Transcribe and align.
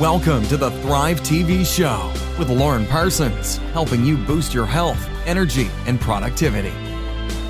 Welcome 0.00 0.46
to 0.48 0.58
the 0.58 0.70
Thrive 0.82 1.22
TV 1.22 1.64
show 1.64 2.12
with 2.38 2.50
Lauren 2.50 2.84
Parsons, 2.84 3.56
helping 3.72 4.04
you 4.04 4.18
boost 4.18 4.52
your 4.52 4.66
health, 4.66 5.08
energy, 5.24 5.70
and 5.86 5.98
productivity. 5.98 6.68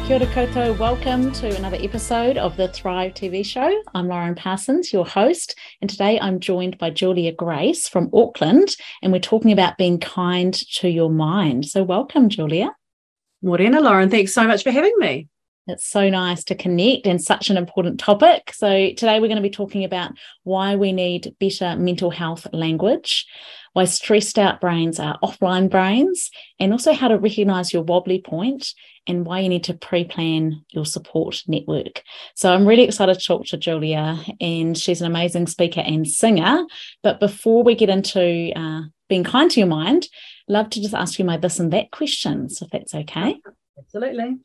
Kia 0.06 0.18
ora 0.20 0.26
koutou, 0.26 0.78
welcome 0.78 1.32
to 1.32 1.56
another 1.56 1.76
episode 1.80 2.38
of 2.38 2.56
the 2.56 2.68
Thrive 2.68 3.14
TV 3.14 3.44
show. 3.44 3.82
I'm 3.96 4.06
Lauren 4.06 4.36
Parsons, 4.36 4.92
your 4.92 5.04
host, 5.04 5.56
and 5.80 5.90
today 5.90 6.20
I'm 6.20 6.38
joined 6.38 6.78
by 6.78 6.90
Julia 6.90 7.32
Grace 7.32 7.88
from 7.88 8.10
Auckland, 8.12 8.76
and 9.02 9.10
we're 9.10 9.18
talking 9.18 9.50
about 9.50 9.76
being 9.76 9.98
kind 9.98 10.54
to 10.76 10.88
your 10.88 11.10
mind. 11.10 11.66
So, 11.66 11.82
welcome, 11.82 12.28
Julia. 12.28 12.76
Morena, 13.42 13.80
Lauren. 13.80 14.08
Thanks 14.08 14.32
so 14.32 14.46
much 14.46 14.62
for 14.62 14.70
having 14.70 14.94
me. 14.98 15.26
It's 15.68 15.88
so 15.88 16.08
nice 16.08 16.44
to 16.44 16.54
connect 16.54 17.08
and 17.08 17.20
such 17.20 17.50
an 17.50 17.56
important 17.56 17.98
topic. 17.98 18.52
So, 18.54 18.90
today 18.90 19.18
we're 19.18 19.26
going 19.26 19.34
to 19.36 19.42
be 19.42 19.50
talking 19.50 19.82
about 19.82 20.12
why 20.44 20.76
we 20.76 20.92
need 20.92 21.34
better 21.40 21.74
mental 21.76 22.10
health 22.10 22.46
language, 22.52 23.26
why 23.72 23.84
stressed 23.86 24.38
out 24.38 24.60
brains 24.60 25.00
are 25.00 25.18
offline 25.24 25.68
brains, 25.68 26.30
and 26.60 26.70
also 26.70 26.92
how 26.92 27.08
to 27.08 27.18
recognize 27.18 27.72
your 27.72 27.82
wobbly 27.82 28.20
point 28.20 28.74
and 29.08 29.26
why 29.26 29.40
you 29.40 29.48
need 29.48 29.64
to 29.64 29.74
pre 29.74 30.04
plan 30.04 30.64
your 30.70 30.86
support 30.86 31.42
network. 31.48 32.02
So, 32.36 32.54
I'm 32.54 32.66
really 32.66 32.84
excited 32.84 33.18
to 33.18 33.24
talk 33.24 33.46
to 33.46 33.56
Julia, 33.56 34.18
and 34.40 34.78
she's 34.78 35.00
an 35.00 35.08
amazing 35.08 35.48
speaker 35.48 35.80
and 35.80 36.06
singer. 36.06 36.64
But 37.02 37.18
before 37.18 37.64
we 37.64 37.74
get 37.74 37.88
into 37.88 38.52
uh, 38.54 38.82
being 39.08 39.24
kind 39.24 39.50
to 39.50 39.60
your 39.60 39.68
mind, 39.68 40.06
love 40.46 40.70
to 40.70 40.80
just 40.80 40.94
ask 40.94 41.18
you 41.18 41.24
my 41.24 41.38
this 41.38 41.58
and 41.58 41.72
that 41.72 41.90
questions, 41.90 42.62
if 42.62 42.70
that's 42.70 42.94
okay. 42.94 43.40
Absolutely 43.76 44.36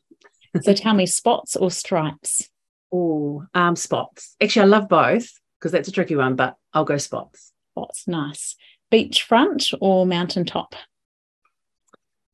so 0.60 0.74
tell 0.74 0.94
me, 0.94 1.06
spots 1.06 1.56
or 1.56 1.70
stripes? 1.70 2.48
Oh, 2.92 3.44
um, 3.54 3.76
spots. 3.76 4.36
Actually, 4.42 4.62
I 4.62 4.66
love 4.66 4.88
both 4.88 5.28
because 5.58 5.72
that's 5.72 5.88
a 5.88 5.92
tricky 5.92 6.16
one, 6.16 6.36
but 6.36 6.56
I'll 6.72 6.84
go 6.84 6.98
spots. 6.98 7.52
Spots, 7.72 8.04
nice. 8.06 8.56
Beachfront 8.92 9.72
or 9.80 10.04
mountaintop? 10.04 10.74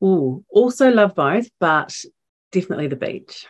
Oh, 0.01 0.43
also 0.49 0.91
love 0.91 1.15
both, 1.15 1.49
but 1.59 1.95
definitely 2.51 2.87
the 2.87 2.95
beach. 2.95 3.47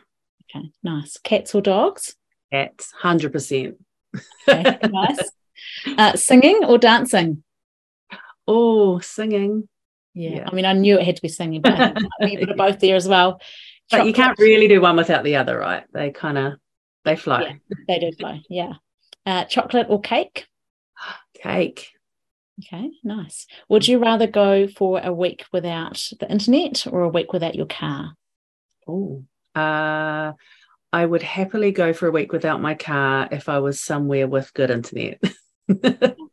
Okay, 0.55 0.71
nice. 0.83 1.17
Cats 1.23 1.55
or 1.55 1.61
dogs? 1.61 2.15
Cats, 2.51 2.91
hundred 2.91 3.31
percent. 3.31 3.77
Okay, 4.47 4.77
nice. 4.89 5.31
Uh, 5.97 6.15
singing 6.15 6.63
or 6.65 6.77
dancing? 6.77 7.43
Oh, 8.47 8.99
singing. 8.99 9.67
Yeah. 10.13 10.29
yeah. 10.29 10.49
I 10.51 10.55
mean, 10.55 10.65
I 10.65 10.73
knew 10.73 10.97
it 10.97 11.05
had 11.05 11.15
to 11.17 11.21
be 11.21 11.27
singing, 11.27 11.61
but 11.61 11.97
we 12.21 12.37
put 12.37 12.57
both 12.57 12.79
there 12.79 12.95
as 12.95 13.07
well. 13.07 13.39
But 13.91 14.05
you 14.05 14.13
can't 14.13 14.37
really 14.39 14.67
do 14.67 14.81
one 14.81 14.95
without 14.95 15.23
the 15.23 15.35
other, 15.37 15.57
right? 15.57 15.83
They 15.93 16.11
kind 16.11 16.37
of 16.37 16.53
they 17.05 17.15
fly. 17.15 17.41
Yeah, 17.69 17.75
they 17.87 17.99
do 17.99 18.11
fly. 18.17 18.41
Yeah. 18.49 18.73
Uh, 19.25 19.45
chocolate 19.45 19.87
or 19.89 20.01
cake? 20.01 20.47
Cake. 21.41 21.89
Okay, 22.61 22.89
nice. 23.03 23.47
Would 23.69 23.87
you 23.87 23.99
rather 23.99 24.27
go 24.27 24.67
for 24.67 24.99
a 24.99 25.13
week 25.13 25.45
without 25.53 26.01
the 26.19 26.29
internet 26.29 26.85
or 26.87 27.03
a 27.03 27.09
week 27.09 27.31
without 27.31 27.55
your 27.55 27.65
car? 27.65 28.15
Oh, 28.87 29.23
uh, 29.55 30.33
I 30.91 31.05
would 31.05 31.21
happily 31.21 31.71
go 31.71 31.93
for 31.93 32.07
a 32.07 32.11
week 32.11 32.33
without 32.33 32.61
my 32.61 32.73
car 32.75 33.29
if 33.31 33.47
I 33.47 33.59
was 33.59 33.79
somewhere 33.79 34.27
with 34.27 34.53
good 34.53 34.71
internet. 34.71 35.21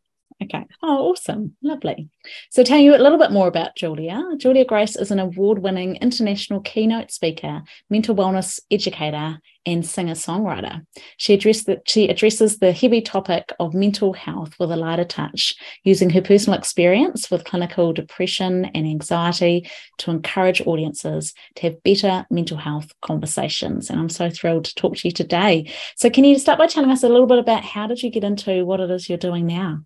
Oh, 0.88 1.10
awesome. 1.10 1.56
Lovely. 1.64 2.08
So, 2.50 2.62
tell 2.62 2.78
you 2.78 2.94
a 2.94 3.02
little 3.02 3.18
bit 3.18 3.32
more 3.32 3.48
about 3.48 3.74
Julia. 3.74 4.22
Julia 4.36 4.64
Grace 4.64 4.94
is 4.94 5.10
an 5.10 5.18
award 5.18 5.58
winning 5.58 5.96
international 5.96 6.60
keynote 6.60 7.10
speaker, 7.10 7.64
mental 7.90 8.14
wellness 8.14 8.60
educator, 8.70 9.40
and 9.66 9.84
singer 9.84 10.14
songwriter. 10.14 10.86
She, 11.16 11.40
she 11.86 12.08
addresses 12.08 12.58
the 12.58 12.70
heavy 12.70 13.00
topic 13.00 13.52
of 13.58 13.74
mental 13.74 14.12
health 14.12 14.54
with 14.60 14.70
a 14.70 14.76
lighter 14.76 15.04
touch, 15.04 15.56
using 15.82 16.08
her 16.10 16.22
personal 16.22 16.56
experience 16.56 17.32
with 17.32 17.42
clinical 17.42 17.92
depression 17.92 18.66
and 18.66 18.86
anxiety 18.86 19.68
to 19.98 20.12
encourage 20.12 20.64
audiences 20.68 21.34
to 21.56 21.62
have 21.62 21.82
better 21.82 22.26
mental 22.30 22.58
health 22.58 22.92
conversations. 23.02 23.90
And 23.90 23.98
I'm 23.98 24.08
so 24.08 24.30
thrilled 24.30 24.66
to 24.66 24.74
talk 24.76 24.94
to 24.98 25.08
you 25.08 25.12
today. 25.12 25.68
So, 25.96 26.10
can 26.10 26.22
you 26.22 26.38
start 26.38 26.60
by 26.60 26.68
telling 26.68 26.92
us 26.92 27.02
a 27.02 27.08
little 27.08 27.26
bit 27.26 27.40
about 27.40 27.64
how 27.64 27.88
did 27.88 28.04
you 28.04 28.10
get 28.10 28.22
into 28.22 28.64
what 28.64 28.78
it 28.78 28.88
is 28.92 29.08
you're 29.08 29.18
doing 29.18 29.46
now? 29.46 29.80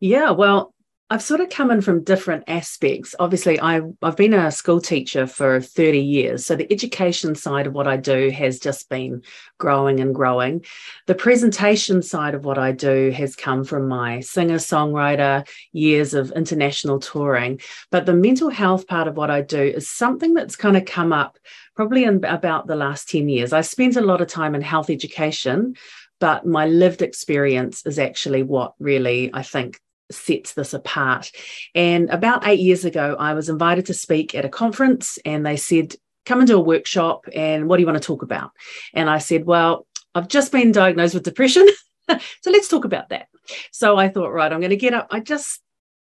Yeah, 0.00 0.30
well, 0.30 0.74
I've 1.12 1.22
sort 1.22 1.40
of 1.40 1.50
come 1.50 1.72
in 1.72 1.80
from 1.80 2.04
different 2.04 2.44
aspects. 2.46 3.16
Obviously, 3.18 3.60
I, 3.60 3.80
I've 4.00 4.16
been 4.16 4.32
a 4.32 4.52
school 4.52 4.80
teacher 4.80 5.26
for 5.26 5.60
30 5.60 5.98
years. 5.98 6.46
So 6.46 6.54
the 6.54 6.72
education 6.72 7.34
side 7.34 7.66
of 7.66 7.72
what 7.74 7.88
I 7.88 7.96
do 7.96 8.30
has 8.30 8.60
just 8.60 8.88
been 8.88 9.22
growing 9.58 9.98
and 9.98 10.14
growing. 10.14 10.64
The 11.08 11.16
presentation 11.16 12.00
side 12.00 12.34
of 12.34 12.44
what 12.44 12.58
I 12.58 12.70
do 12.70 13.10
has 13.10 13.34
come 13.34 13.64
from 13.64 13.88
my 13.88 14.20
singer 14.20 14.58
songwriter 14.58 15.46
years 15.72 16.14
of 16.14 16.30
international 16.30 17.00
touring. 17.00 17.60
But 17.90 18.06
the 18.06 18.14
mental 18.14 18.48
health 18.48 18.86
part 18.86 19.08
of 19.08 19.16
what 19.16 19.30
I 19.30 19.42
do 19.42 19.60
is 19.60 19.90
something 19.90 20.32
that's 20.32 20.54
kind 20.54 20.76
of 20.76 20.84
come 20.84 21.12
up 21.12 21.38
probably 21.74 22.04
in 22.04 22.24
about 22.24 22.68
the 22.68 22.76
last 22.76 23.10
10 23.10 23.28
years. 23.28 23.52
I 23.52 23.62
spent 23.62 23.96
a 23.96 24.00
lot 24.00 24.20
of 24.20 24.28
time 24.28 24.54
in 24.54 24.62
health 24.62 24.88
education 24.88 25.74
but 26.20 26.44
my 26.44 26.66
lived 26.66 27.00
experience 27.00 27.86
is 27.86 27.98
actually 27.98 28.42
what 28.42 28.74
really 28.78 29.30
I 29.32 29.42
think 29.42 29.80
sets 30.10 30.54
this 30.54 30.74
apart. 30.74 31.30
And 31.74 32.10
about 32.10 32.46
eight 32.46 32.60
years 32.60 32.84
ago, 32.84 33.16
I 33.18 33.34
was 33.34 33.48
invited 33.48 33.86
to 33.86 33.94
speak 33.94 34.34
at 34.34 34.44
a 34.44 34.48
conference, 34.48 35.18
and 35.24 35.44
they 35.44 35.56
said, 35.56 35.94
Come 36.26 36.44
do 36.44 36.58
a 36.58 36.60
workshop, 36.60 37.26
and 37.34 37.68
what 37.68 37.76
do 37.76 37.82
you 37.82 37.86
want 37.86 38.00
to 38.00 38.06
talk 38.06 38.22
about? 38.22 38.50
And 38.94 39.08
I 39.08 39.18
said, 39.18 39.46
Well, 39.46 39.86
I've 40.14 40.28
just 40.28 40.52
been 40.52 40.72
diagnosed 40.72 41.14
with 41.14 41.22
depression. 41.22 41.66
so 42.08 42.50
let's 42.50 42.68
talk 42.68 42.84
about 42.84 43.10
that. 43.10 43.28
So 43.72 43.96
I 43.96 44.08
thought, 44.08 44.32
right, 44.32 44.52
I'm 44.52 44.60
going 44.60 44.70
to 44.70 44.76
get 44.76 44.94
up. 44.94 45.08
I 45.10 45.20
just 45.20 45.60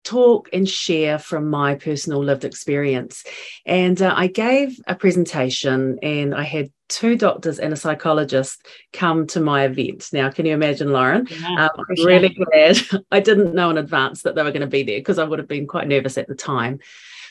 talk 0.04 0.50
and 0.54 0.68
share 0.68 1.20
from 1.20 1.50
my 1.50 1.76
personal 1.76 2.24
lived 2.24 2.46
experience. 2.46 3.24
And 3.66 4.02
uh, 4.02 4.14
I 4.16 4.28
gave 4.28 4.80
a 4.88 4.96
presentation 4.96 6.00
and 6.02 6.34
I 6.34 6.44
had 6.44 6.72
two 6.90 7.16
doctors 7.16 7.60
and 7.60 7.72
a 7.72 7.78
psychologist 7.78 8.66
come 8.92 9.28
to 9.28 9.40
my 9.40 9.66
event. 9.66 10.10
Now, 10.12 10.30
can 10.30 10.46
you 10.46 10.54
imagine, 10.54 10.92
Lauren? 10.92 11.28
Yeah, 11.30 11.68
um, 11.68 11.86
I'm 11.90 12.06
really 12.06 12.30
glad 12.30 12.78
I 13.12 13.20
didn't 13.20 13.56
know 13.56 13.70
in 13.70 13.78
advance 13.78 14.24
that 14.24 14.36
they 14.36 14.44
were 14.44 14.52
going 14.52 14.62
to 14.62 14.68
be 14.68 14.84
there 14.84 15.00
because 15.00 15.20
I 15.20 15.24
would 15.24 15.40
have 15.40 15.48
been 15.48 15.68
quite 15.68 15.88
nervous 15.88 16.18
at 16.18 16.28
the 16.28 16.36
time. 16.36 16.80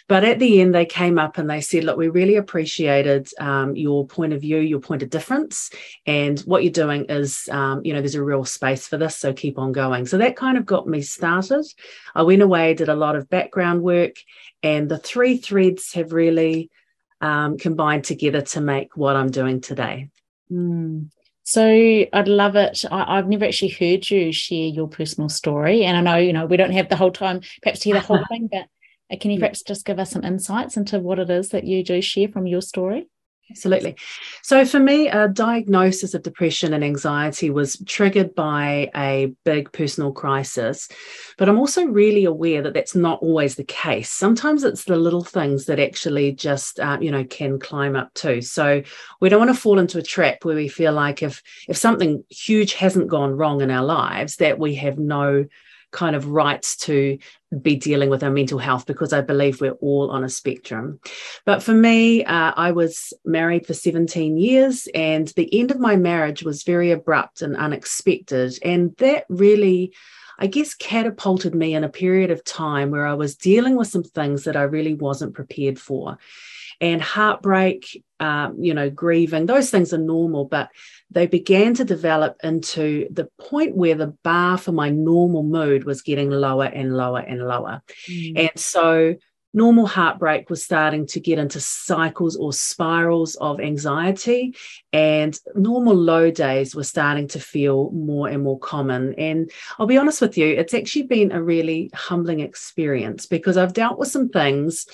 But 0.09 0.25
at 0.25 0.39
the 0.39 0.63
end, 0.63 0.75
they 0.75 0.87
came 0.87 1.19
up 1.19 1.37
and 1.37 1.51
they 1.51 1.61
said, 1.61 1.85
Look, 1.85 1.99
we 1.99 2.09
really 2.09 2.37
appreciated 2.37 3.29
um, 3.39 3.77
your 3.77 4.07
point 4.07 4.33
of 4.33 4.41
view, 4.41 4.57
your 4.57 4.81
point 4.81 5.03
of 5.03 5.11
difference. 5.11 5.71
And 6.07 6.41
what 6.41 6.65
you're 6.65 6.73
doing 6.73 7.05
is, 7.11 7.47
um, 7.53 7.83
you 7.85 7.93
know, 7.93 8.01
there's 8.01 8.15
a 8.15 8.25
real 8.25 8.47
space 8.47 8.89
for 8.89 8.97
this. 8.97 9.19
So 9.19 9.35
keep 9.35 9.59
on 9.59 9.73
going. 9.73 10.07
So 10.07 10.17
that 10.17 10.35
kind 10.35 10.57
of 10.57 10.65
got 10.65 10.89
me 10.89 11.03
started. 11.03 11.67
I 12.15 12.23
went 12.23 12.41
away, 12.41 12.73
did 12.73 12.89
a 12.89 12.95
lot 12.95 13.17
of 13.17 13.29
background 13.29 13.83
work, 13.83 14.17
and 14.63 14.89
the 14.89 14.99
three 14.99 15.37
threads 15.37 15.93
have 15.93 16.15
really 16.15 16.71
um, 17.21 17.59
combined 17.59 18.05
together 18.05 18.41
to 18.41 18.61
make 18.61 18.97
what 18.97 19.17
I'm 19.17 19.31
doing 19.31 19.61
today. 19.61 20.11
Mm. 20.51 21.11
So 21.45 21.65
I'd 21.65 22.29
love 22.29 22.57
it. 22.57 22.85
I, 22.91 23.17
have 23.17 23.29
never 23.29 23.47
actually 23.47 23.71
heard 23.71 24.09
you 24.11 24.33
share 24.33 24.67
your 24.67 24.87
personal 24.87 25.31
story, 25.31 25.85
and 25.85 25.97
I 25.97 26.01
know 26.01 26.19
you 26.19 26.33
know 26.33 26.47
we 26.47 26.59
don't 26.59 26.73
have 26.73 26.91
the 26.91 26.97
whole 26.97 27.11
time 27.11 27.41
perhaps 27.63 27.81
to 27.81 27.85
hear 27.85 27.95
the 27.95 28.07
whole 28.07 28.23
thing, 28.29 28.49
but 28.53 28.67
uh, 29.11 29.17
can 29.19 29.31
you 29.31 29.39
perhaps 29.39 29.63
just 29.63 29.87
give 29.87 29.99
us 29.99 30.11
some 30.11 30.25
insights 30.25 30.77
into 30.77 31.01
what 31.01 31.19
it 31.19 31.31
is 31.31 31.49
that 31.51 31.65
you 31.65 31.83
do 31.83 32.03
share 32.03 32.29
from 32.29 32.47
your 32.47 32.61
story? 32.61 33.09
Absolutely. 33.51 33.97
So, 34.43 34.67
for 34.67 34.79
me, 34.79 35.09
a 35.09 35.27
diagnosis 35.29 36.13
of 36.13 36.23
depression 36.23 36.75
and 36.75 36.85
anxiety 36.85 37.49
was 37.49 37.83
triggered 37.87 38.35
by 38.35 38.91
a 38.95 39.33
big 39.45 39.73
personal 39.73 40.13
crisis. 40.13 40.87
But 41.39 41.49
I'm 41.49 41.59
also 41.59 41.85
really 41.87 42.27
aware 42.27 42.61
that 42.61 42.75
that's 42.75 42.95
not 42.95 43.21
always 43.23 43.55
the 43.55 43.65
case. 43.65 44.11
Sometimes 44.11 44.65
it's 44.65 44.85
the 44.85 44.97
little 44.97 45.25
things 45.25 45.65
that 45.65 45.81
actually 45.81 46.33
just, 46.33 46.79
uh, 46.79 46.99
you 47.01 47.11
know, 47.11 47.25
can 47.25 47.59
climb 47.59 47.97
up 47.97 48.13
too. 48.13 48.43
So, 48.43 48.83
we 49.21 49.31
don't 49.31 49.39
want 49.41 49.55
to 49.55 49.61
fall 49.61 49.79
into 49.79 49.99
a 49.99 50.03
trap 50.03 50.45
where 50.45 50.57
we 50.57 50.69
feel 50.69 50.93
like 50.93 51.23
if 51.23 51.43
if 51.69 51.77
something 51.79 52.23
huge 52.29 52.75
hasn't 52.75 53.09
gone 53.09 53.33
wrong 53.35 53.63
in 53.63 53.71
our 53.71 53.85
lives, 53.85 54.37
that 54.37 54.59
we 54.59 54.75
have 54.75 54.99
no 54.99 55.47
kind 55.91 56.15
of 56.15 56.27
rights 56.27 56.77
to 56.77 57.19
be 57.63 57.77
dealing 57.77 58.11
with 58.11 58.23
our 58.23 58.31
mental 58.31 58.59
health 58.59 58.87
because 58.87 59.13
I 59.13 59.21
believe 59.21 59.61
we're 59.61 59.73
all 59.73 60.11
on 60.11 60.25
a 60.25 60.29
spectrum. 60.29 61.01
But 61.47 61.63
for 61.63 61.73
me, 61.73 62.25
uh, 62.25 62.53
I 62.57 62.73
was 62.73 63.13
married 63.25 63.67
for 63.67 63.75
17 63.75 64.37
years, 64.37 64.89
and 64.95 65.29
the 65.29 65.49
end 65.59 65.71
of 65.71 65.81
my 65.81 65.97
marriage 65.97 66.43
was 66.43 66.63
very 66.63 66.91
abrupt 66.91 67.43
and 67.43 67.57
unexpected. 67.57 68.59
And 68.63 68.95
that 68.99 69.25
really, 69.29 69.95
I 70.39 70.47
guess, 70.47 70.75
catapulted 70.75 71.55
me 71.55 71.75
in 71.75 71.85
a 71.85 71.89
period 71.89 72.31
of 72.31 72.45
time 72.45 72.91
where 72.91 73.07
I 73.07 73.15
was 73.15 73.37
dealing 73.37 73.77
with 73.77 73.89
some 73.89 74.05
things 74.05 74.45
that 74.45 74.57
I 74.57 74.63
really 74.63 74.95
wasn't 74.95 75.35
prepared 75.35 75.79
for 75.79 76.19
and 76.81 77.03
heartbreak, 77.03 78.03
um, 78.21 78.63
you 78.63 78.75
know, 78.75 78.91
grieving, 78.91 79.47
those 79.47 79.71
things 79.71 79.93
are 79.93 79.99
normal, 79.99 80.45
but 80.45 80.71
they 81.11 81.27
began 81.27 81.75
to 81.75 81.85
develop 81.85 82.37
into 82.43 83.09
the 83.11 83.29
point 83.39 83.77
where 83.77 83.95
the 83.95 84.15
bar 84.23 84.59
for 84.59 84.73
my 84.73 84.91
normal 84.91 85.43
mood 85.43 85.85
was 85.85 86.03
getting 86.03 86.31
lower 86.31 86.67
and 86.67 86.97
lower 86.97 87.21
and 87.21 87.47
lower. 87.47 87.83
Mm. 88.09 88.39
And 88.39 88.61
so 88.61 89.17
normal 89.55 89.87
heartbreak 89.87 90.51
was 90.51 90.63
starting 90.63 91.07
to 91.07 91.21
get 91.21 91.39
into 91.39 91.59
cycles 91.59 92.37
or 92.37 92.53
spirals 92.53 93.35
of 93.37 93.61
anxiety 93.61 94.55
and 94.93 95.39
normal 95.55 95.95
low 95.95 96.31
days 96.31 96.75
were 96.75 96.85
starting 96.85 97.27
to 97.27 97.41
feel 97.41 97.91
more 97.93 98.29
and 98.29 98.43
more 98.43 98.59
common 98.59 99.15
and 99.15 99.51
i'll 99.79 99.87
be 99.87 99.97
honest 99.97 100.21
with 100.21 100.37
you 100.37 100.47
it's 100.47 100.75
actually 100.75 101.05
been 101.05 101.33
a 101.33 101.43
really 101.43 101.91
humbling 101.95 102.41
experience 102.41 103.25
because 103.25 103.57
i've 103.57 103.73
dealt 103.73 103.99
with 103.99 104.09
some 104.09 104.29
things 104.29 104.87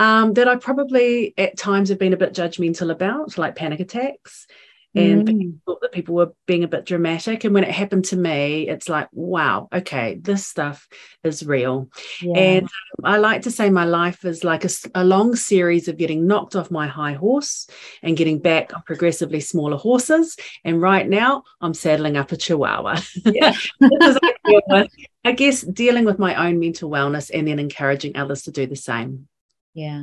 um, 0.00 0.34
that 0.34 0.48
i 0.48 0.56
probably 0.56 1.32
at 1.38 1.56
times 1.56 1.88
have 1.88 1.98
been 1.98 2.12
a 2.12 2.16
bit 2.16 2.34
judgmental 2.34 2.90
about 2.90 3.38
like 3.38 3.54
panic 3.54 3.78
attacks 3.78 4.46
and 4.94 5.28
mm. 5.28 5.58
thought 5.64 5.80
that 5.82 5.92
people 5.92 6.16
were 6.16 6.32
being 6.46 6.64
a 6.64 6.68
bit 6.68 6.84
dramatic. 6.84 7.44
And 7.44 7.54
when 7.54 7.62
it 7.62 7.70
happened 7.70 8.06
to 8.06 8.16
me, 8.16 8.68
it's 8.68 8.88
like, 8.88 9.08
wow, 9.12 9.68
okay, 9.72 10.16
this 10.20 10.46
stuff 10.46 10.88
is 11.22 11.46
real. 11.46 11.88
Yeah. 12.20 12.38
And 12.38 12.68
I 13.04 13.18
like 13.18 13.42
to 13.42 13.52
say 13.52 13.70
my 13.70 13.84
life 13.84 14.24
is 14.24 14.42
like 14.42 14.64
a, 14.64 14.70
a, 14.94 15.04
long 15.04 15.36
series 15.36 15.86
of 15.86 15.96
getting 15.96 16.26
knocked 16.26 16.56
off 16.56 16.72
my 16.72 16.88
high 16.88 17.12
horse 17.12 17.68
and 18.02 18.16
getting 18.16 18.40
back 18.40 18.74
on 18.74 18.82
progressively 18.82 19.40
smaller 19.40 19.76
horses. 19.76 20.36
And 20.64 20.82
right 20.82 21.08
now, 21.08 21.44
I'm 21.60 21.74
saddling 21.74 22.16
up 22.16 22.32
a 22.32 22.36
chihuahua. 22.36 23.00
Yeah. 23.24 23.54
I 25.24 25.32
guess 25.32 25.60
dealing 25.60 26.04
with 26.04 26.18
my 26.18 26.46
own 26.46 26.58
mental 26.58 26.90
wellness 26.90 27.30
and 27.32 27.46
then 27.46 27.58
encouraging 27.58 28.16
others 28.16 28.42
to 28.42 28.50
do 28.50 28.66
the 28.66 28.76
same. 28.76 29.28
Yeah 29.74 30.02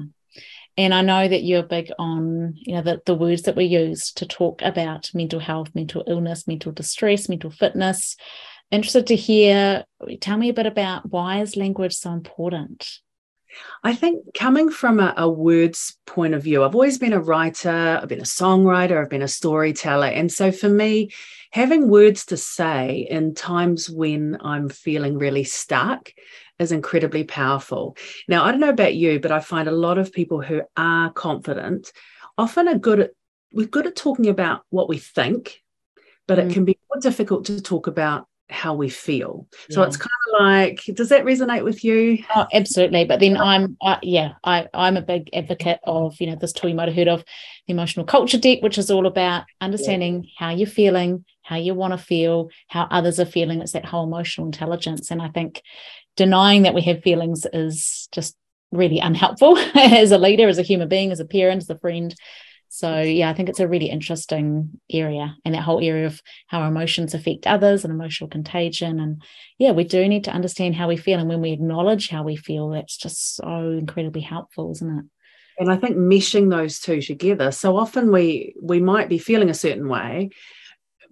and 0.77 0.93
I 0.93 1.01
know 1.01 1.27
that 1.27 1.43
you're 1.43 1.63
big 1.63 1.91
on, 1.97 2.53
you 2.57 2.75
know, 2.75 2.83
the, 2.83 3.01
the 3.05 3.15
words 3.15 3.43
that 3.43 3.55
we 3.55 3.65
use 3.65 4.11
to 4.13 4.27
talk 4.27 4.61
about 4.61 5.09
mental 5.13 5.39
health, 5.39 5.69
mental 5.73 6.03
illness, 6.07 6.47
mental 6.47 6.71
distress, 6.71 7.27
mental 7.27 7.49
fitness. 7.49 8.15
Interested 8.69 9.07
to 9.07 9.15
hear, 9.15 9.85
tell 10.21 10.37
me 10.37 10.49
a 10.49 10.53
bit 10.53 10.67
about 10.67 11.09
why 11.09 11.41
is 11.41 11.55
language 11.55 11.95
so 11.95 12.11
important? 12.11 12.99
I 13.83 13.95
think 13.95 14.35
coming 14.35 14.69
from 14.69 14.99
a, 14.99 15.15
a, 15.17 15.27
words 15.27 15.97
point 16.05 16.35
of 16.35 16.43
view, 16.43 16.63
I've 16.63 16.75
always 16.75 16.99
been 16.99 17.13
a 17.13 17.19
writer, 17.19 17.99
I've 17.99 18.09
been 18.09 18.19
a 18.19 18.23
songwriter, 18.23 19.01
I've 19.01 19.09
been 19.09 19.23
a 19.23 19.27
storyteller. 19.27 20.07
And 20.07 20.31
so 20.31 20.51
for 20.51 20.69
me, 20.69 21.09
having 21.51 21.89
words 21.89 22.25
to 22.25 22.37
say 22.37 23.07
in 23.09 23.33
times 23.33 23.89
when 23.89 24.37
I'm 24.41 24.69
feeling 24.69 25.17
really 25.17 25.45
stuck 25.45 26.11
is 26.59 26.71
incredibly 26.71 27.23
powerful. 27.23 27.95
Now, 28.27 28.43
I 28.43 28.51
don't 28.51 28.59
know 28.59 28.69
about 28.69 28.95
you, 28.95 29.19
but 29.19 29.31
I 29.31 29.39
find 29.39 29.67
a 29.67 29.71
lot 29.71 29.97
of 29.97 30.11
people 30.11 30.41
who 30.41 30.61
are 30.75 31.11
confident 31.11 31.91
often 32.37 32.67
are 32.67 32.77
good 32.77 32.99
at 32.99 33.11
we're 33.51 33.65
good 33.65 33.87
at 33.87 33.95
talking 33.95 34.27
about 34.27 34.63
what 34.69 34.89
we 34.89 34.97
think, 34.97 35.61
but 36.27 36.37
mm. 36.37 36.49
it 36.49 36.53
can 36.53 36.65
be 36.65 36.77
more 36.93 37.01
difficult 37.01 37.45
to 37.45 37.61
talk 37.61 37.87
about 37.87 38.27
how 38.49 38.73
we 38.73 38.89
feel. 38.89 39.47
Yeah. 39.69 39.75
So 39.75 39.83
it's 39.83 39.97
kind 39.97 40.09
of 40.09 40.41
like, 40.41 40.83
does 40.95 41.09
that 41.09 41.25
resonate 41.25 41.63
with 41.63 41.83
you? 41.83 42.23
Oh, 42.33 42.45
absolutely. 42.53 43.05
But 43.05 43.19
then 43.19 43.37
I'm, 43.37 43.77
I, 43.81 43.99
yeah, 44.03 44.33
I, 44.43 44.67
I'm 44.73 44.95
a 44.95 45.01
big 45.01 45.29
advocate 45.33 45.79
of, 45.83 46.19
you 46.19 46.27
know, 46.27 46.35
this 46.35 46.53
tool 46.53 46.69
you 46.69 46.75
might 46.75 46.87
have 46.87 46.95
heard 46.95 47.07
of, 47.09 47.25
the 47.67 47.73
emotional 47.73 48.05
culture 48.05 48.37
deck, 48.37 48.61
which 48.61 48.77
is 48.77 48.89
all 48.89 49.05
about 49.05 49.43
understanding 49.59 50.23
yeah. 50.23 50.29
how 50.37 50.49
you're 50.51 50.67
feeling, 50.67 51.25
how 51.41 51.57
you 51.57 51.73
want 51.73 51.91
to 51.91 51.97
feel, 51.97 52.49
how 52.67 52.87
others 52.89 53.19
are 53.19 53.25
feeling. 53.25 53.61
It's 53.61 53.73
that 53.73 53.85
whole 53.85 54.05
emotional 54.05 54.47
intelligence. 54.47 55.11
And 55.11 55.21
I 55.21 55.29
think 55.29 55.61
denying 56.17 56.63
that 56.63 56.73
we 56.73 56.81
have 56.81 57.01
feelings 57.01 57.45
is 57.53 58.09
just 58.11 58.35
really 58.71 58.99
unhelpful 58.99 59.57
as 59.75 60.11
a 60.11 60.17
leader, 60.17 60.49
as 60.49 60.57
a 60.57 60.63
human 60.63 60.89
being, 60.89 61.11
as 61.11 61.21
a 61.21 61.25
parent, 61.25 61.63
as 61.63 61.69
a 61.69 61.79
friend. 61.79 62.13
So 62.69 62.99
yeah, 62.99 63.29
I 63.29 63.33
think 63.33 63.47
it's 63.47 63.61
a 63.61 63.67
really 63.67 63.89
interesting 63.89 64.79
area 64.91 65.35
and 65.45 65.55
that 65.55 65.61
whole 65.61 65.81
area 65.81 66.05
of 66.05 66.21
how 66.47 66.59
our 66.59 66.67
emotions 66.67 67.13
affect 67.13 67.47
others 67.47 67.85
and 67.85 67.93
emotional 67.93 68.29
contagion. 68.29 68.99
And 68.99 69.23
yeah, 69.57 69.71
we 69.71 69.85
do 69.85 70.07
need 70.07 70.25
to 70.25 70.31
understand 70.31 70.75
how 70.75 70.89
we 70.89 70.97
feel. 70.97 71.19
And 71.19 71.29
when 71.29 71.41
we 71.41 71.53
acknowledge 71.53 72.09
how 72.09 72.23
we 72.23 72.35
feel, 72.35 72.69
that's 72.69 72.97
just 72.97 73.37
so 73.37 73.71
incredibly 73.71 74.21
helpful, 74.21 74.71
isn't 74.71 74.99
it? 74.99 75.05
And 75.59 75.71
I 75.71 75.77
think 75.77 75.97
meshing 75.97 76.49
those 76.51 76.79
two 76.79 77.01
together. 77.01 77.51
So 77.51 77.77
often 77.77 78.11
we 78.11 78.53
we 78.61 78.79
might 78.79 79.09
be 79.09 79.17
feeling 79.17 79.49
a 79.49 79.55
certain 79.55 79.87
way, 79.87 80.29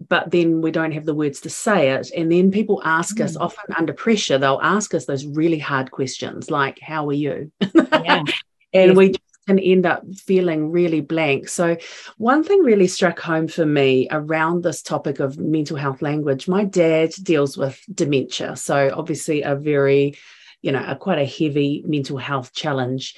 but 0.08 0.32
then 0.32 0.62
we 0.62 0.72
don't 0.72 0.92
have 0.92 1.06
the 1.06 1.14
words 1.14 1.42
to 1.42 1.50
say 1.50 1.92
it. 1.92 2.12
And 2.16 2.32
then 2.32 2.52
people 2.52 2.82
ask 2.84 3.18
mm. 3.18 3.24
us, 3.24 3.36
often 3.36 3.74
under 3.78 3.94
pressure, 3.94 4.38
they'll 4.38 4.60
ask 4.62 4.94
us 4.94 5.06
those 5.06 5.26
really 5.26 5.60
hard 5.60 5.92
questions 5.92 6.52
like, 6.52 6.80
How 6.80 7.08
are 7.08 7.14
you? 7.14 7.52
Yeah. 7.74 8.24
and 8.74 8.90
yes. 8.90 8.96
we 8.96 9.14
can 9.48 9.60
end 9.60 9.86
up 9.86 10.04
feeling 10.16 10.72
really 10.72 11.02
blank. 11.02 11.50
So, 11.50 11.78
one 12.18 12.44
thing 12.44 12.62
really 12.62 12.88
struck 12.88 13.20
home 13.20 13.48
for 13.48 13.66
me 13.66 14.08
around 14.12 14.64
this 14.64 14.82
topic 14.82 15.20
of 15.20 15.38
mental 15.38 15.78
health 15.78 16.02
language 16.02 16.48
my 16.48 16.64
dad 16.66 17.12
deals 17.22 17.58
with 17.58 17.80
dementia. 17.94 18.56
So, 18.56 18.92
obviously, 18.94 19.44
a 19.44 19.56
very 19.56 20.16
you 20.62 20.72
know, 20.72 20.84
a, 20.86 20.96
quite 20.96 21.20
a 21.20 21.26
heavy 21.26 21.84
mental 21.86 22.18
health 22.18 22.54
challenge. 22.54 23.16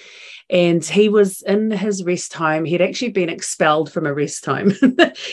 And 0.50 0.84
he 0.84 1.10
was 1.10 1.42
in 1.42 1.72
his 1.72 2.04
rest 2.04 2.34
home. 2.34 2.66
He'd 2.66 2.82
actually 2.82 3.10
been 3.10 3.30
expelled 3.30 3.92
from 3.92 4.06
a 4.06 4.14
rest 4.14 4.46
home. 4.46 4.74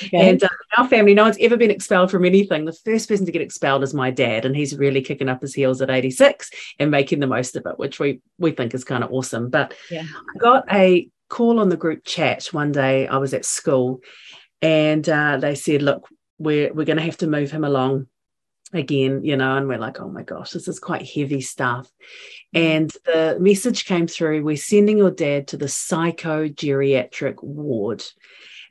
Okay. 0.05 0.31
and 0.31 0.43
uh, 0.43 0.49
our 0.77 0.89
family, 0.89 1.15
no 1.15 1.25
one's 1.25 1.37
ever 1.41 1.56
been 1.56 1.71
expelled 1.71 2.11
from 2.11 2.25
anything. 2.25 2.65
The 2.65 2.73
first 2.73 3.09
person 3.09 3.27
to 3.27 3.33
get 3.33 3.43
expelled 3.43 3.83
is 3.83 3.95
my 3.95 4.11
dad, 4.11 4.45
and 4.45 4.56
he's 4.56 4.77
really 4.77 5.03
kicking 5.03 5.29
up 5.29 5.41
his 5.41 5.55
heels 5.55 5.81
at 5.81 5.91
86 5.91 6.51
and 6.79 6.91
making 6.91 7.21
the 7.21 7.27
most 7.27 7.56
of 7.56 7.65
it, 7.67 7.79
which 7.79 7.99
we 7.99 8.21
we 8.39 8.53
think 8.53 8.75
is 8.75 8.85
kind 8.85 9.05
of 9.05 9.12
awesome. 9.12 9.51
But 9.51 9.75
yeah. 9.91 10.03
I 10.03 10.39
got 10.39 10.65
a 10.73 11.09
call 11.29 11.61
on 11.61 11.69
the 11.69 11.77
group 11.77 12.05
chat 12.05 12.47
one 12.53 12.73
day. 12.73 13.06
I 13.06 13.19
was 13.19 13.35
at 13.35 13.45
school, 13.45 14.01
and 14.62 15.09
uh, 15.09 15.39
they 15.39 15.55
said, 15.55 15.83
"Look, 15.83 16.09
we're 16.39 16.73
we're 16.73 16.87
going 16.87 16.99
to 16.99 17.05
have 17.05 17.19
to 17.19 17.27
move 17.27 17.51
him 17.51 17.65
along." 17.65 18.06
Again, 18.75 19.25
you 19.25 19.37
know, 19.37 19.56
and 19.56 19.69
we're 19.69 19.79
like, 19.79 20.00
oh 20.00 20.09
my 20.09 20.23
gosh, 20.23 20.50
this 20.50 20.69
is 20.69 20.81
quite 20.81 21.09
heavy 21.09 21.41
stuff. 21.41 21.91
Mm. 22.55 22.61
And 22.61 22.93
the 23.05 23.37
message 23.41 23.85
came 23.85 24.06
through 24.06 24.44
we're 24.44 24.56
sending 24.56 24.99
your 24.99 25.11
dad 25.11 25.49
to 25.49 25.56
the 25.56 25.67
psychogeriatric 25.67 27.43
ward. 27.43 28.05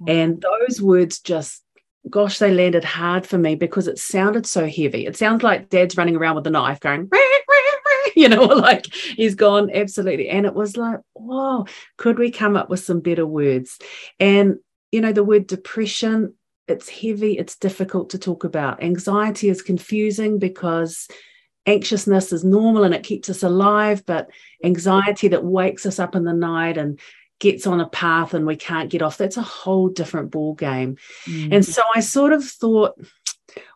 And 0.08 0.42
those 0.42 0.82
words 0.82 1.20
just, 1.20 1.64
gosh, 2.10 2.40
they 2.40 2.54
landed 2.54 2.84
hard 2.84 3.26
for 3.26 3.38
me 3.38 3.56
because 3.56 3.88
it 3.88 3.98
sounded 3.98 4.46
so 4.46 4.68
heavy. 4.68 5.06
It 5.06 5.16
sounds 5.16 5.44
like 5.44 5.70
dad's 5.70 5.96
running 5.96 6.18
around 6.18 6.36
with 6.36 6.48
a 6.48 6.50
knife 6.50 6.82
going, 6.82 7.10
you 8.16 8.28
know, 8.28 8.44
like 8.44 8.94
he's 8.94 9.36
gone 9.36 9.70
absolutely. 9.74 10.30
And 10.30 10.46
it 10.46 10.54
was 10.54 10.78
like, 10.78 11.00
whoa, 11.14 11.66
could 11.98 12.20
we 12.20 12.32
come 12.32 12.56
up 12.56 12.70
with 12.70 12.82
some 12.82 13.00
better 13.00 13.26
words? 13.26 13.80
And, 14.20 14.58
you 14.92 15.02
know, 15.02 15.14
the 15.14 15.24
word 15.24 15.48
depression, 15.48 16.34
it's 16.68 16.90
heavy, 16.90 17.38
it's 17.38 17.58
difficult 17.58 18.12
to 18.12 18.20
talk 18.20 18.44
about. 18.44 18.84
Anxiety 18.84 19.50
is 19.50 19.62
confusing 19.62 20.40
because 20.40 21.08
anxiousness 21.66 22.34
is 22.34 22.44
normal 22.44 22.84
and 22.84 22.94
it 22.94 23.04
keeps 23.04 23.30
us 23.30 23.44
alive, 23.44 24.06
but 24.06 24.30
anxiety 24.64 25.30
that 25.30 25.44
wakes 25.44 25.86
us 25.86 26.00
up 26.00 26.16
in 26.16 26.24
the 26.24 26.34
night 26.34 26.78
and 26.78 27.00
gets 27.40 27.68
on 27.68 27.82
a 27.82 27.90
path 27.90 28.34
and 28.34 28.46
we 28.46 28.56
can't 28.56 28.90
get 28.90 29.02
off, 29.02 29.18
that's 29.18 29.38
a 29.38 29.42
whole 29.42 29.90
different 29.90 30.32
ball 30.32 30.54
game. 30.54 30.98
Mm. 31.26 31.56
And 31.56 31.66
so 31.66 31.82
I 31.94 32.00
sort 32.00 32.34
of 32.34 32.44
thought, 32.44 32.94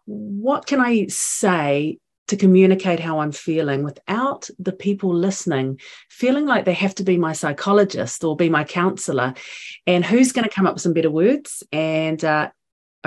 what 0.06 0.66
can 0.66 0.80
I 0.80 1.07
say 1.07 2.00
to 2.28 2.36
communicate 2.36 3.00
how 3.00 3.19
I'm 3.19 3.31
feeling 3.31 3.83
without 3.83 4.50
the 4.60 4.74
people 4.74 5.14
listening 5.14 5.80
feeling 6.09 6.45
like 6.45 6.66
they 6.66 6.73
have 6.73 6.94
to 6.95 7.04
be 7.04 7.18
my 7.18 7.33
psychologist 7.33 8.23
or 8.23 8.35
be 8.35 8.50
my 8.50 8.64
counselor. 8.64 9.33
And 9.85 10.06
who's 10.06 10.33
going 10.33 10.44
to 10.44 10.54
come 10.54 10.68
up 10.68 10.73
with 10.73 10.83
some 10.83 10.94
better 10.94 11.09
words? 11.09 11.64
And 11.71 12.23
uh, 12.23 12.50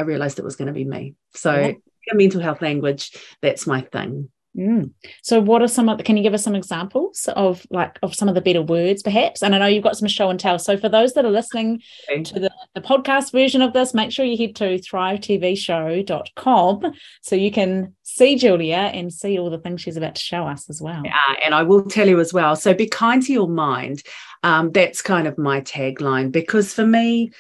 I 0.01 0.03
realized 0.03 0.39
it 0.39 0.45
was 0.45 0.57
going 0.57 0.69
to 0.69 0.75
be 0.75 0.85
me. 0.85 1.15
So 1.35 1.55
yeah. 1.55 2.15
mental 2.15 2.41
health 2.41 2.63
language, 2.63 3.13
that's 3.43 3.67
my 3.67 3.83
thing. 3.83 4.31
Mm. 4.57 4.93
So, 5.23 5.41
what 5.41 5.63
are 5.63 5.69
some 5.69 5.89
of? 5.89 5.99
The, 5.99 6.05
can 6.05 6.17
you 6.17 6.25
give 6.25 6.35
us 6.35 6.43
some 6.43 6.57
examples 6.57 7.29
of 7.37 7.65
like 7.71 8.01
of 8.03 8.17
some 8.17 8.29
of 8.29 8.35
the 8.35 8.41
better 8.41 8.63
words, 8.63 9.01
perhaps? 9.01 9.45
And 9.45 9.55
I 9.55 9.59
know 9.59 9.67
you've 9.67 9.85
got 9.85 9.97
some 9.97 10.09
show 10.09 10.29
and 10.29 10.41
tell. 10.41 10.59
So, 10.59 10.77
for 10.77 10.89
those 10.89 11.13
that 11.13 11.25
are 11.25 11.31
listening 11.31 11.81
okay. 12.11 12.25
to 12.25 12.41
the, 12.41 12.51
the 12.75 12.81
podcast 12.81 13.31
version 13.31 13.63
of 13.63 13.73
this, 13.73 13.95
make 13.95 14.11
sure 14.11 14.25
you 14.25 14.37
head 14.37 14.57
to 14.57 14.81
thrivetvshow.com 14.81 16.93
so 17.23 17.37
you 17.37 17.53
can 17.53 17.95
see 18.03 18.35
Julia 18.35 18.91
and 18.93 19.13
see 19.13 19.39
all 19.39 19.51
the 19.51 19.59
things 19.59 19.83
she's 19.83 19.97
about 19.97 20.17
to 20.17 20.23
show 20.23 20.49
us 20.49 20.69
as 20.69 20.83
well. 20.83 21.03
Yeah, 21.05 21.37
and 21.45 21.55
I 21.55 21.63
will 21.63 21.85
tell 21.85 22.09
you 22.09 22.19
as 22.19 22.33
well. 22.33 22.57
So, 22.57 22.75
be 22.75 22.89
kind 22.89 23.23
to 23.23 23.33
your 23.33 23.49
mind. 23.49 24.03
Um, 24.43 24.73
that's 24.73 25.01
kind 25.01 25.29
of 25.29 25.39
my 25.39 25.61
tagline 25.61 26.33
because 26.33 26.75
for 26.75 26.87
me, 26.87 27.31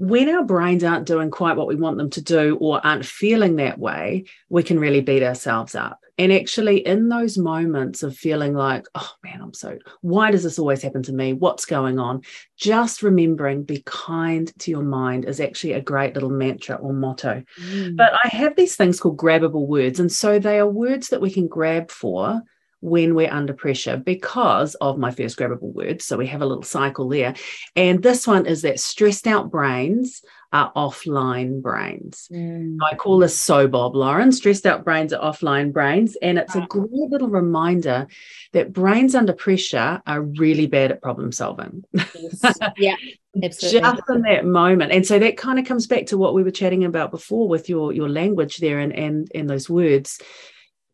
when 0.00 0.34
our 0.34 0.42
brains 0.42 0.82
aren't 0.82 1.06
doing 1.06 1.30
quite 1.30 1.58
what 1.58 1.66
we 1.66 1.74
want 1.76 1.98
them 1.98 2.08
to 2.08 2.22
do 2.22 2.56
or 2.58 2.80
aren't 2.86 3.04
feeling 3.04 3.56
that 3.56 3.78
way, 3.78 4.24
we 4.48 4.62
can 4.62 4.80
really 4.80 5.02
beat 5.02 5.22
ourselves 5.22 5.74
up. 5.74 6.00
And 6.16 6.32
actually, 6.32 6.78
in 6.86 7.10
those 7.10 7.36
moments 7.36 8.02
of 8.02 8.16
feeling 8.16 8.54
like, 8.54 8.86
oh 8.94 9.12
man, 9.22 9.42
I'm 9.42 9.52
so, 9.52 9.76
why 10.00 10.30
does 10.30 10.42
this 10.42 10.58
always 10.58 10.80
happen 10.80 11.02
to 11.02 11.12
me? 11.12 11.34
What's 11.34 11.66
going 11.66 11.98
on? 11.98 12.22
Just 12.56 13.02
remembering 13.02 13.62
be 13.62 13.82
kind 13.84 14.50
to 14.60 14.70
your 14.70 14.82
mind 14.82 15.26
is 15.26 15.38
actually 15.38 15.74
a 15.74 15.82
great 15.82 16.14
little 16.14 16.30
mantra 16.30 16.76
or 16.76 16.94
motto. 16.94 17.44
Mm. 17.60 17.96
But 17.96 18.14
I 18.24 18.28
have 18.28 18.56
these 18.56 18.76
things 18.76 19.00
called 19.00 19.18
grabbable 19.18 19.66
words. 19.66 20.00
And 20.00 20.10
so 20.10 20.38
they 20.38 20.58
are 20.58 20.66
words 20.66 21.08
that 21.08 21.20
we 21.20 21.30
can 21.30 21.46
grab 21.46 21.90
for 21.90 22.40
when 22.80 23.14
we're 23.14 23.32
under 23.32 23.52
pressure 23.52 23.96
because 23.96 24.74
of 24.76 24.98
my 24.98 25.10
first 25.10 25.38
grabbable 25.38 25.72
word. 25.74 26.02
So 26.02 26.16
we 26.16 26.26
have 26.28 26.42
a 26.42 26.46
little 26.46 26.62
cycle 26.62 27.08
there. 27.08 27.34
And 27.76 28.02
this 28.02 28.26
one 28.26 28.46
is 28.46 28.62
that 28.62 28.80
stressed 28.80 29.26
out 29.26 29.50
brains 29.50 30.22
are 30.52 30.72
offline 30.74 31.62
brains. 31.62 32.28
Mm. 32.32 32.78
I 32.82 32.96
call 32.96 33.18
this 33.18 33.38
So 33.38 33.68
Bob 33.68 33.94
Lauren. 33.94 34.32
Stressed 34.32 34.66
out 34.66 34.84
brains 34.84 35.12
are 35.12 35.32
offline 35.32 35.72
brains. 35.72 36.16
And 36.20 36.38
it's 36.38 36.56
a 36.56 36.66
great 36.68 36.90
little 36.90 37.28
reminder 37.28 38.08
that 38.52 38.72
brains 38.72 39.14
under 39.14 39.32
pressure 39.32 40.02
are 40.06 40.22
really 40.22 40.66
bad 40.66 40.90
at 40.90 41.02
problem 41.02 41.30
solving. 41.32 41.84
Yes. 41.92 42.58
yeah. 42.76 42.96
Absolutely. 43.42 43.80
Just 43.80 44.02
in 44.10 44.22
that 44.22 44.44
moment. 44.44 44.90
And 44.90 45.06
so 45.06 45.20
that 45.20 45.36
kind 45.36 45.60
of 45.60 45.64
comes 45.64 45.86
back 45.86 46.06
to 46.06 46.18
what 46.18 46.34
we 46.34 46.42
were 46.42 46.50
chatting 46.50 46.84
about 46.84 47.12
before 47.12 47.46
with 47.46 47.68
your 47.68 47.92
your 47.92 48.08
language 48.08 48.56
there 48.56 48.80
and 48.80 48.92
and, 48.92 49.30
and 49.36 49.48
those 49.48 49.70
words 49.70 50.20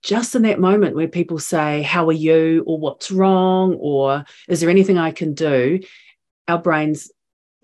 just 0.07 0.37
in 0.37 0.43
that 0.43 0.61
moment 0.61 0.95
where 0.95 1.09
people 1.09 1.39
say, 1.39 1.83
How 1.83 2.09
are 2.09 2.13
you? 2.13 2.63
or 2.67 2.79
What's 2.79 3.11
wrong? 3.11 3.75
or 3.81 4.25
Is 4.49 4.61
there 4.61 4.71
anything 4.71 4.97
I 4.97 5.11
can 5.11 5.35
do? 5.35 5.81
Our 6.49 6.59
brains 6.59 7.11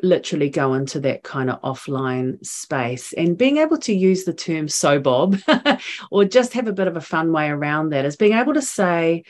literally 0.02 0.50
go 0.50 0.74
into 0.74 0.98
that 1.00 1.22
kind 1.22 1.48
of 1.48 1.62
offline 1.62 2.44
space. 2.44 3.12
And 3.12 3.38
being 3.38 3.58
able 3.58 3.78
to 3.78 3.94
use 3.94 4.24
the 4.24 4.34
term 4.34 4.66
so 4.68 4.98
bob 4.98 5.38
or 6.10 6.24
just 6.24 6.54
have 6.54 6.66
a 6.66 6.72
bit 6.72 6.88
of 6.88 6.96
a 6.96 7.00
fun 7.00 7.32
way 7.32 7.48
around 7.48 7.90
that 7.90 8.04
is 8.04 8.16
being 8.16 8.32
able 8.32 8.54
to 8.54 8.62
say, 8.62 9.22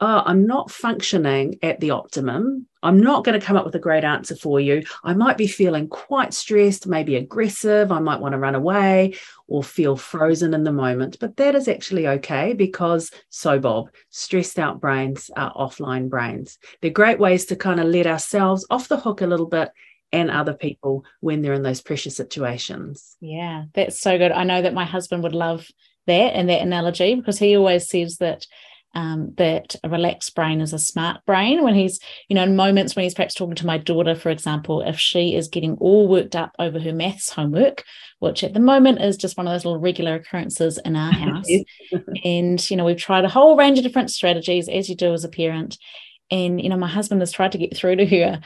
oh, 0.00 0.22
I'm 0.24 0.46
not 0.46 0.70
functioning 0.70 1.58
at 1.62 1.80
the 1.80 1.90
optimum. 1.90 2.66
I'm 2.82 3.00
not 3.00 3.24
going 3.24 3.38
to 3.38 3.44
come 3.44 3.56
up 3.56 3.64
with 3.64 3.74
a 3.74 3.80
great 3.80 4.04
answer 4.04 4.36
for 4.36 4.60
you. 4.60 4.82
I 5.02 5.14
might 5.14 5.38
be 5.38 5.46
feeling 5.46 5.88
quite 5.88 6.34
stressed, 6.34 6.86
maybe 6.86 7.16
aggressive. 7.16 7.90
I 7.90 7.98
might 7.98 8.20
want 8.20 8.32
to 8.32 8.38
run 8.38 8.54
away 8.54 9.14
or 9.48 9.64
feel 9.64 9.96
frozen 9.96 10.54
in 10.54 10.64
the 10.64 10.72
moment. 10.72 11.16
But 11.18 11.36
that 11.38 11.54
is 11.54 11.66
actually 11.66 12.06
okay 12.08 12.52
because 12.52 13.10
so 13.30 13.58
Bob, 13.58 13.88
stressed 14.10 14.58
out 14.58 14.80
brains 14.80 15.30
are 15.34 15.52
offline 15.54 16.10
brains. 16.10 16.58
They're 16.82 16.90
great 16.90 17.18
ways 17.18 17.46
to 17.46 17.56
kind 17.56 17.80
of 17.80 17.86
let 17.86 18.06
ourselves 18.06 18.66
off 18.70 18.88
the 18.88 18.98
hook 18.98 19.22
a 19.22 19.26
little 19.26 19.46
bit 19.46 19.70
and 20.12 20.30
other 20.30 20.54
people 20.54 21.04
when 21.20 21.42
they're 21.42 21.54
in 21.54 21.62
those 21.62 21.80
pressure 21.80 22.10
situations. 22.10 23.16
Yeah, 23.20 23.64
that's 23.74 24.00
so 24.00 24.18
good. 24.18 24.30
I 24.30 24.44
know 24.44 24.62
that 24.62 24.74
my 24.74 24.84
husband 24.84 25.22
would 25.22 25.34
love 25.34 25.66
that 26.06 26.34
and 26.34 26.48
that 26.48 26.62
analogy 26.62 27.14
because 27.14 27.38
he 27.38 27.56
always 27.56 27.88
says 27.88 28.18
that 28.18 28.46
um, 28.96 29.34
that 29.36 29.76
a 29.84 29.90
relaxed 29.90 30.34
brain 30.34 30.62
is 30.62 30.72
a 30.72 30.78
smart 30.78 31.20
brain. 31.26 31.62
When 31.62 31.74
he's, 31.74 32.00
you 32.28 32.34
know, 32.34 32.42
in 32.42 32.56
moments 32.56 32.96
when 32.96 33.02
he's 33.02 33.14
perhaps 33.14 33.34
talking 33.34 33.54
to 33.56 33.66
my 33.66 33.76
daughter, 33.76 34.14
for 34.14 34.30
example, 34.30 34.80
if 34.80 34.98
she 34.98 35.36
is 35.36 35.48
getting 35.48 35.76
all 35.76 36.08
worked 36.08 36.34
up 36.34 36.52
over 36.58 36.80
her 36.80 36.94
maths 36.94 37.28
homework, 37.28 37.84
which 38.20 38.42
at 38.42 38.54
the 38.54 38.60
moment 38.60 39.02
is 39.02 39.18
just 39.18 39.36
one 39.36 39.46
of 39.46 39.52
those 39.52 39.66
little 39.66 39.78
regular 39.78 40.14
occurrences 40.14 40.78
in 40.82 40.96
our 40.96 41.12
house. 41.24 41.46
and, 42.24 42.70
you 42.70 42.76
know, 42.78 42.86
we've 42.86 42.96
tried 42.96 43.26
a 43.26 43.28
whole 43.28 43.54
range 43.54 43.76
of 43.76 43.84
different 43.84 44.10
strategies, 44.10 44.66
as 44.66 44.88
you 44.88 44.96
do 44.96 45.12
as 45.12 45.24
a 45.24 45.28
parent. 45.28 45.76
And, 46.30 46.58
you 46.58 46.70
know, 46.70 46.78
my 46.78 46.88
husband 46.88 47.20
has 47.20 47.32
tried 47.32 47.52
to 47.52 47.58
get 47.58 47.76
through 47.76 47.96
to 47.96 48.06
her 48.06 48.40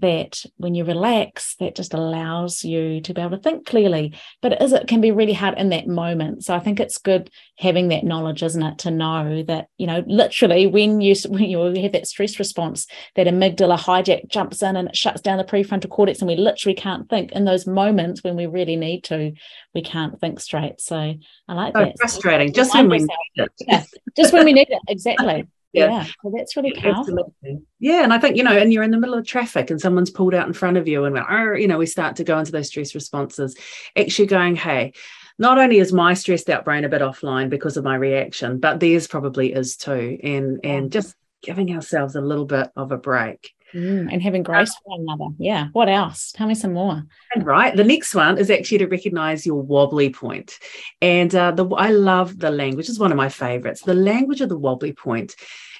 that 0.00 0.44
when 0.56 0.74
you 0.74 0.84
relax, 0.84 1.56
that 1.60 1.76
just 1.76 1.94
allows 1.94 2.64
you 2.64 3.00
to 3.02 3.14
be 3.14 3.20
able 3.20 3.36
to 3.36 3.42
think 3.42 3.66
clearly. 3.66 4.16
But 4.42 4.52
it 4.52 4.62
is 4.62 4.72
it 4.72 4.88
can 4.88 5.00
be 5.00 5.12
really 5.12 5.32
hard 5.32 5.58
in 5.58 5.68
that 5.70 5.86
moment. 5.86 6.44
So 6.44 6.54
I 6.54 6.58
think 6.58 6.80
it's 6.80 6.98
good 6.98 7.30
having 7.58 7.88
that 7.88 8.04
knowledge, 8.04 8.42
isn't 8.42 8.62
it, 8.62 8.78
to 8.78 8.90
know 8.90 9.42
that 9.44 9.68
you 9.78 9.86
know 9.86 10.02
literally 10.06 10.66
when 10.66 11.00
you 11.00 11.14
when 11.28 11.44
you 11.44 11.58
have 11.82 11.92
that 11.92 12.06
stress 12.06 12.38
response, 12.38 12.86
that 13.16 13.26
amygdala 13.26 13.78
hijack 13.78 14.28
jumps 14.28 14.62
in 14.62 14.76
and 14.76 14.88
it 14.88 14.96
shuts 14.96 15.20
down 15.20 15.38
the 15.38 15.44
prefrontal 15.44 15.90
cortex, 15.90 16.20
and 16.20 16.28
we 16.28 16.36
literally 16.36 16.74
can't 16.74 17.08
think 17.08 17.32
in 17.32 17.44
those 17.44 17.66
moments 17.66 18.24
when 18.24 18.36
we 18.36 18.46
really 18.46 18.76
need 18.76 19.04
to. 19.04 19.32
We 19.74 19.82
can't 19.82 20.20
think 20.20 20.40
straight. 20.40 20.80
So 20.80 20.96
I 20.96 21.54
like 21.54 21.72
oh, 21.76 21.84
that. 21.84 21.98
Frustrating. 21.98 22.52
Just 22.52 22.74
when 22.74 22.88
we 22.88 22.98
need 22.98 23.08
it. 23.36 23.52
Yeah, 23.60 23.84
just 24.16 24.32
when 24.32 24.44
we 24.44 24.52
need 24.52 24.68
it. 24.70 24.78
Exactly 24.88 25.46
yeah. 25.74 26.06
that's 26.36 26.56
really 26.56 26.72
powerful. 26.72 27.00
Absolutely. 27.00 27.62
Yeah. 27.78 28.02
And 28.04 28.12
I 28.12 28.18
think, 28.18 28.36
you 28.36 28.42
know, 28.42 28.56
and 28.56 28.72
you're 28.72 28.82
in 28.82 28.90
the 28.90 28.98
middle 28.98 29.16
of 29.16 29.26
traffic 29.26 29.70
and 29.70 29.80
someone's 29.80 30.10
pulled 30.10 30.34
out 30.34 30.46
in 30.46 30.52
front 30.52 30.76
of 30.76 30.88
you 30.88 31.04
and, 31.04 31.14
we're, 31.14 31.56
you 31.56 31.68
know, 31.68 31.78
we 31.78 31.86
start 31.86 32.16
to 32.16 32.24
go 32.24 32.38
into 32.38 32.52
those 32.52 32.68
stress 32.68 32.94
responses, 32.94 33.56
actually 33.96 34.26
going, 34.26 34.56
hey, 34.56 34.92
not 35.38 35.58
only 35.58 35.78
is 35.78 35.92
my 35.92 36.14
stressed 36.14 36.48
out 36.48 36.64
brain 36.64 36.84
a 36.84 36.88
bit 36.88 37.02
offline 37.02 37.50
because 37.50 37.76
of 37.76 37.84
my 37.84 37.96
reaction, 37.96 38.60
but 38.60 38.80
theirs 38.80 39.06
probably 39.06 39.52
is 39.52 39.76
too. 39.76 40.18
And 40.22 40.60
and 40.62 40.92
just 40.92 41.14
giving 41.42 41.74
ourselves 41.74 42.14
a 42.16 42.20
little 42.20 42.46
bit 42.46 42.70
of 42.76 42.92
a 42.92 42.96
break. 42.96 43.52
Mm, 43.74 44.12
and 44.12 44.22
having 44.22 44.44
grace 44.44 44.72
for 44.74 44.96
one 44.96 45.00
another. 45.00 45.34
Yeah. 45.38 45.68
What 45.72 45.88
else? 45.88 46.32
Tell 46.32 46.46
me 46.46 46.54
some 46.54 46.74
more. 46.74 47.02
And 47.34 47.44
right. 47.44 47.74
The 47.74 47.84
next 47.84 48.14
one 48.14 48.38
is 48.38 48.50
actually 48.50 48.78
to 48.78 48.86
recognize 48.86 49.44
your 49.44 49.60
wobbly 49.60 50.10
point. 50.10 50.58
And 51.02 51.34
uh, 51.34 51.50
the 51.50 51.66
I 51.68 51.90
love 51.90 52.38
the 52.38 52.50
language, 52.50 52.88
is 52.88 52.98
one 52.98 53.10
of 53.10 53.16
my 53.16 53.28
favorites. 53.28 53.82
The 53.82 53.94
language 53.94 54.40
of 54.40 54.48
the 54.48 54.58
wobbly 54.58 54.92
point. 54.92 55.34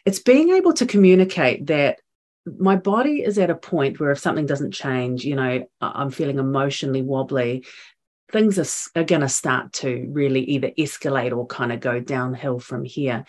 It's 0.04 0.18
being 0.18 0.50
able 0.50 0.72
to 0.74 0.86
communicate 0.86 1.66
that 1.68 2.00
my 2.58 2.76
body 2.76 3.22
is 3.22 3.38
at 3.38 3.48
a 3.48 3.54
point 3.54 3.98
where 3.98 4.10
if 4.10 4.18
something 4.18 4.44
doesn't 4.44 4.72
change, 4.72 5.24
you 5.24 5.34
know, 5.34 5.66
I'm 5.80 6.10
feeling 6.10 6.38
emotionally 6.38 7.00
wobbly, 7.00 7.64
things 8.34 8.58
are, 8.58 9.00
are 9.00 9.04
going 9.04 9.20
to 9.20 9.28
start 9.28 9.72
to 9.72 10.08
really 10.10 10.40
either 10.40 10.72
escalate 10.76 11.34
or 11.34 11.46
kind 11.46 11.70
of 11.70 11.78
go 11.78 12.00
downhill 12.00 12.58
from 12.58 12.84
here. 12.84 13.24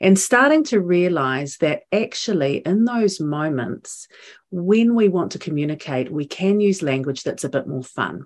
And 0.00 0.18
starting 0.18 0.64
to 0.64 0.80
realize 0.80 1.58
that 1.58 1.82
actually, 1.92 2.62
in 2.64 2.86
those 2.86 3.20
moments, 3.20 4.08
when 4.50 4.94
we 4.94 5.08
want 5.08 5.32
to 5.32 5.38
communicate, 5.38 6.10
we 6.10 6.24
can 6.24 6.58
use 6.60 6.82
language 6.82 7.22
that's 7.22 7.44
a 7.44 7.50
bit 7.50 7.66
more 7.66 7.82
fun. 7.82 8.24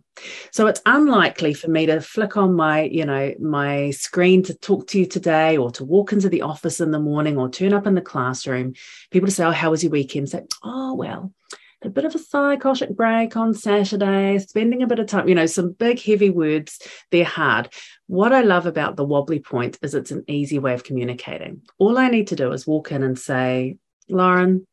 So 0.53 0.69
it's 0.69 0.83
unlikely 0.87 1.53
for 1.53 1.69
me 1.69 1.87
to 1.87 2.01
flick 2.01 2.37
on 2.37 2.55
my, 2.55 2.83
you 2.83 3.05
know, 3.05 3.35
my 3.41 3.91
screen 3.91 4.45
to 4.45 4.55
talk 4.55 4.87
to 4.89 5.01
you 5.01 5.07
today 5.07 5.57
or 5.57 5.73
to 5.73 5.85
walk 5.85 6.13
into 6.13 6.29
the 6.29 6.43
office 6.43 6.81
in 6.81 6.93
the 6.93 7.01
morning 7.01 7.39
or 7.39 7.51
turn 7.51 7.73
up 7.73 7.89
in 7.89 7.97
the 7.97 8.01
classroom. 8.01 8.75
People 9.11 9.27
to 9.27 9.35
say, 9.35 9.45
Oh, 9.45 9.51
how 9.51 9.73
was 9.73 9.83
your 9.83 9.91
weekend? 9.91 10.29
Say, 10.29 10.45
Oh, 10.63 10.95
well, 10.95 11.33
a 11.83 11.89
bit 11.89 12.05
of 12.05 12.15
a 12.15 12.19
psychotic 12.19 12.95
break 12.95 13.37
on 13.37 13.55
Saturday, 13.55 14.39
spending 14.39 14.83
a 14.83 14.87
bit 14.87 14.99
of 14.99 15.07
time, 15.07 15.29
you 15.29 15.35
know, 15.35 15.47
some 15.47 15.73
big, 15.73 16.01
heavy 16.01 16.31
words. 16.31 16.79
They're 17.11 17.25
hard. 17.25 17.73
What 18.07 18.33
I 18.33 18.43
love 18.43 18.67
about 18.67 18.97
the 18.97 19.05
wobbly 19.05 19.41
point 19.41 19.79
is 19.83 19.95
it's 19.95 20.11
an 20.11 20.25
easy 20.29 20.59
way 20.59 20.75
of 20.75 20.85
communicating. 20.85 21.63
All 21.79 21.99
I 21.99 22.09
need 22.09 22.29
to 22.29 22.37
do 22.37 22.53
is 22.53 22.67
walk 22.67 22.93
in 22.93 23.03
and 23.03 23.19
say, 23.19 23.79
Lauren, 24.09 24.67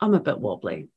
I'm 0.00 0.14
a 0.14 0.20
bit 0.20 0.38
wobbly. 0.38 0.88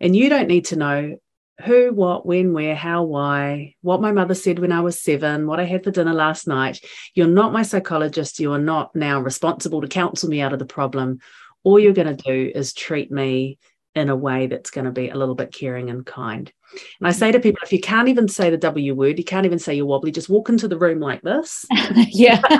And 0.00 0.14
you 0.14 0.28
don't 0.28 0.48
need 0.48 0.66
to 0.66 0.76
know 0.76 1.16
who, 1.64 1.92
what, 1.92 2.26
when, 2.26 2.52
where, 2.52 2.74
how, 2.74 3.04
why, 3.04 3.74
what 3.80 4.02
my 4.02 4.12
mother 4.12 4.34
said 4.34 4.58
when 4.58 4.72
I 4.72 4.82
was 4.82 5.02
seven, 5.02 5.46
what 5.46 5.58
I 5.58 5.64
had 5.64 5.82
for 5.82 5.90
dinner 5.90 6.12
last 6.12 6.46
night. 6.46 6.84
You're 7.14 7.26
not 7.26 7.52
my 7.52 7.62
psychologist. 7.62 8.38
You 8.38 8.52
are 8.52 8.58
not 8.58 8.94
now 8.94 9.20
responsible 9.20 9.80
to 9.80 9.88
counsel 9.88 10.28
me 10.28 10.42
out 10.42 10.52
of 10.52 10.58
the 10.58 10.66
problem. 10.66 11.20
All 11.64 11.80
you're 11.80 11.94
going 11.94 12.14
to 12.14 12.22
do 12.22 12.52
is 12.54 12.74
treat 12.74 13.10
me 13.10 13.58
in 13.96 14.10
a 14.10 14.16
way 14.16 14.46
that's 14.46 14.70
going 14.70 14.84
to 14.84 14.90
be 14.90 15.08
a 15.08 15.16
little 15.16 15.34
bit 15.34 15.52
caring 15.52 15.88
and 15.88 16.04
kind. 16.04 16.52
And 17.00 17.08
I 17.08 17.10
mm-hmm. 17.10 17.18
say 17.18 17.32
to 17.32 17.40
people, 17.40 17.60
if 17.62 17.72
you 17.72 17.80
can't 17.80 18.08
even 18.08 18.28
say 18.28 18.50
the 18.50 18.58
W 18.58 18.94
word, 18.94 19.18
you 19.18 19.24
can't 19.24 19.46
even 19.46 19.58
say 19.58 19.74
you're 19.74 19.86
wobbly, 19.86 20.12
just 20.12 20.28
walk 20.28 20.50
into 20.50 20.68
the 20.68 20.78
room 20.78 21.00
like 21.00 21.22
this. 21.22 21.64
yeah. 21.96 22.40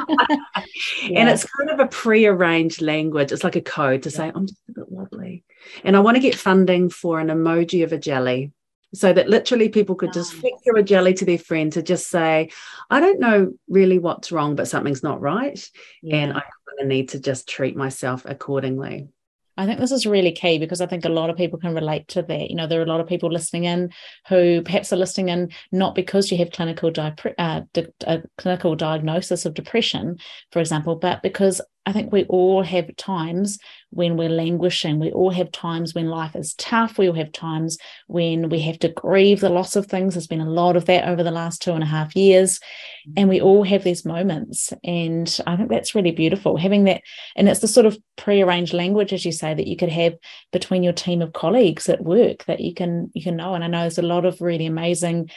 And 1.14 1.28
it's 1.28 1.45
kind 1.45 1.71
of 1.71 1.78
a 1.81 1.87
pre-arranged 1.87 2.83
language. 2.83 3.31
It's 3.31 3.45
like 3.45 3.57
a 3.57 3.61
code 3.61 4.02
to 4.02 4.11
yeah. 4.11 4.16
say, 4.16 4.33
I'm 4.35 4.47
just 4.47 4.61
a 4.69 4.73
bit 4.73 4.90
wobbly. 4.90 5.45
And 5.85 5.97
I 5.97 6.00
want 6.00 6.16
to 6.16 6.21
get 6.21 6.35
funding 6.35 6.90
for 6.90 7.21
an 7.21 7.28
emoji 7.28 7.85
of 7.85 7.93
a 7.93 7.99
jelly 7.99 8.52
so 8.95 9.12
that 9.12 9.28
literally 9.28 9.69
people 9.69 9.95
could 9.95 10.12
just 10.12 10.35
oh. 10.35 10.40
flick 10.40 10.55
through 10.64 10.81
a 10.81 10.83
jelly 10.83 11.14
to 11.14 11.25
their 11.25 11.38
friend 11.38 11.73
to 11.73 11.83
just 11.83 12.09
say, 12.09 12.50
I 12.90 13.00
don't 13.00 13.21
know 13.21 13.52
really 13.69 13.99
what's 13.99 14.33
wrong, 14.33 14.57
but 14.57 14.69
something's 14.69 15.02
not 15.02 15.21
right. 15.21 15.71
Yeah. 16.02 16.16
And 16.16 16.33
I 16.33 16.40
kind 16.40 16.81
of 16.81 16.87
need 16.87 17.11
to 17.11 17.21
just 17.21 17.49
treat 17.49 17.76
myself 17.76 18.25
accordingly. 18.26 19.09
I 19.56 19.66
think 19.66 19.80
this 19.80 19.92
is 19.92 20.06
really 20.06 20.32
key 20.32 20.58
because 20.58 20.80
I 20.80 20.86
think 20.86 21.04
a 21.04 21.10
lot 21.10 21.30
of 21.30 21.36
people 21.36 21.58
can 21.58 21.75
relate 21.75 22.08
to 22.08 22.22
that. 22.22 22.50
You 22.50 22.56
know, 22.56 22.66
there 22.66 22.80
are 22.80 22.84
a 22.84 22.88
lot 22.88 23.00
of 23.00 23.06
people 23.06 23.30
listening 23.30 23.64
in 23.64 23.90
who 24.28 24.62
perhaps 24.62 24.92
are 24.92 24.96
listening 24.96 25.30
in 25.30 25.50
not 25.72 25.94
because 25.94 26.30
you 26.30 26.38
have 26.38 26.50
clinical 26.50 26.90
di- 26.90 27.14
uh, 27.38 27.62
di- 27.72 27.86
a 28.06 28.22
clinical 28.36 28.76
diagnosis 28.76 29.46
of 29.46 29.54
depression, 29.54 30.18
for 30.52 30.60
example, 30.60 30.96
but 30.96 31.22
because 31.22 31.60
I 31.86 31.92
think 31.92 32.12
we 32.12 32.25
all 32.25 32.62
have 32.62 32.94
times 32.96 33.58
when 33.96 34.16
we're 34.16 34.28
languishing. 34.28 35.00
We 35.00 35.10
all 35.10 35.30
have 35.30 35.50
times 35.50 35.94
when 35.94 36.08
life 36.08 36.36
is 36.36 36.54
tough. 36.54 36.98
We 36.98 37.08
all 37.08 37.14
have 37.14 37.32
times 37.32 37.78
when 38.06 38.50
we 38.50 38.60
have 38.60 38.78
to 38.80 38.88
grieve 38.88 39.40
the 39.40 39.48
loss 39.48 39.74
of 39.74 39.86
things. 39.86 40.14
There's 40.14 40.26
been 40.26 40.40
a 40.40 40.48
lot 40.48 40.76
of 40.76 40.84
that 40.84 41.08
over 41.08 41.22
the 41.22 41.30
last 41.30 41.62
two 41.62 41.72
and 41.72 41.82
a 41.82 41.86
half 41.86 42.14
years. 42.14 42.58
Mm-hmm. 42.58 43.12
And 43.16 43.28
we 43.30 43.40
all 43.40 43.64
have 43.64 43.84
these 43.84 44.04
moments. 44.04 44.72
And 44.84 45.34
I 45.46 45.56
think 45.56 45.70
that's 45.70 45.94
really 45.94 46.12
beautiful 46.12 46.58
having 46.58 46.84
that. 46.84 47.00
And 47.36 47.48
it's 47.48 47.60
the 47.60 47.68
sort 47.68 47.86
of 47.86 47.98
pre-arranged 48.16 48.74
language, 48.74 49.14
as 49.14 49.24
you 49.24 49.32
say, 49.32 49.54
that 49.54 49.66
you 49.66 49.76
could 49.76 49.88
have 49.88 50.14
between 50.52 50.82
your 50.82 50.92
team 50.92 51.22
of 51.22 51.32
colleagues 51.32 51.88
at 51.88 52.04
work 52.04 52.44
that 52.44 52.60
you 52.60 52.74
can 52.74 53.10
you 53.14 53.22
can 53.22 53.36
know. 53.36 53.54
And 53.54 53.64
I 53.64 53.66
know 53.66 53.80
there's 53.80 53.98
a 53.98 54.02
lot 54.02 54.26
of 54.26 54.42
really 54.42 54.66
amazing 54.66 55.30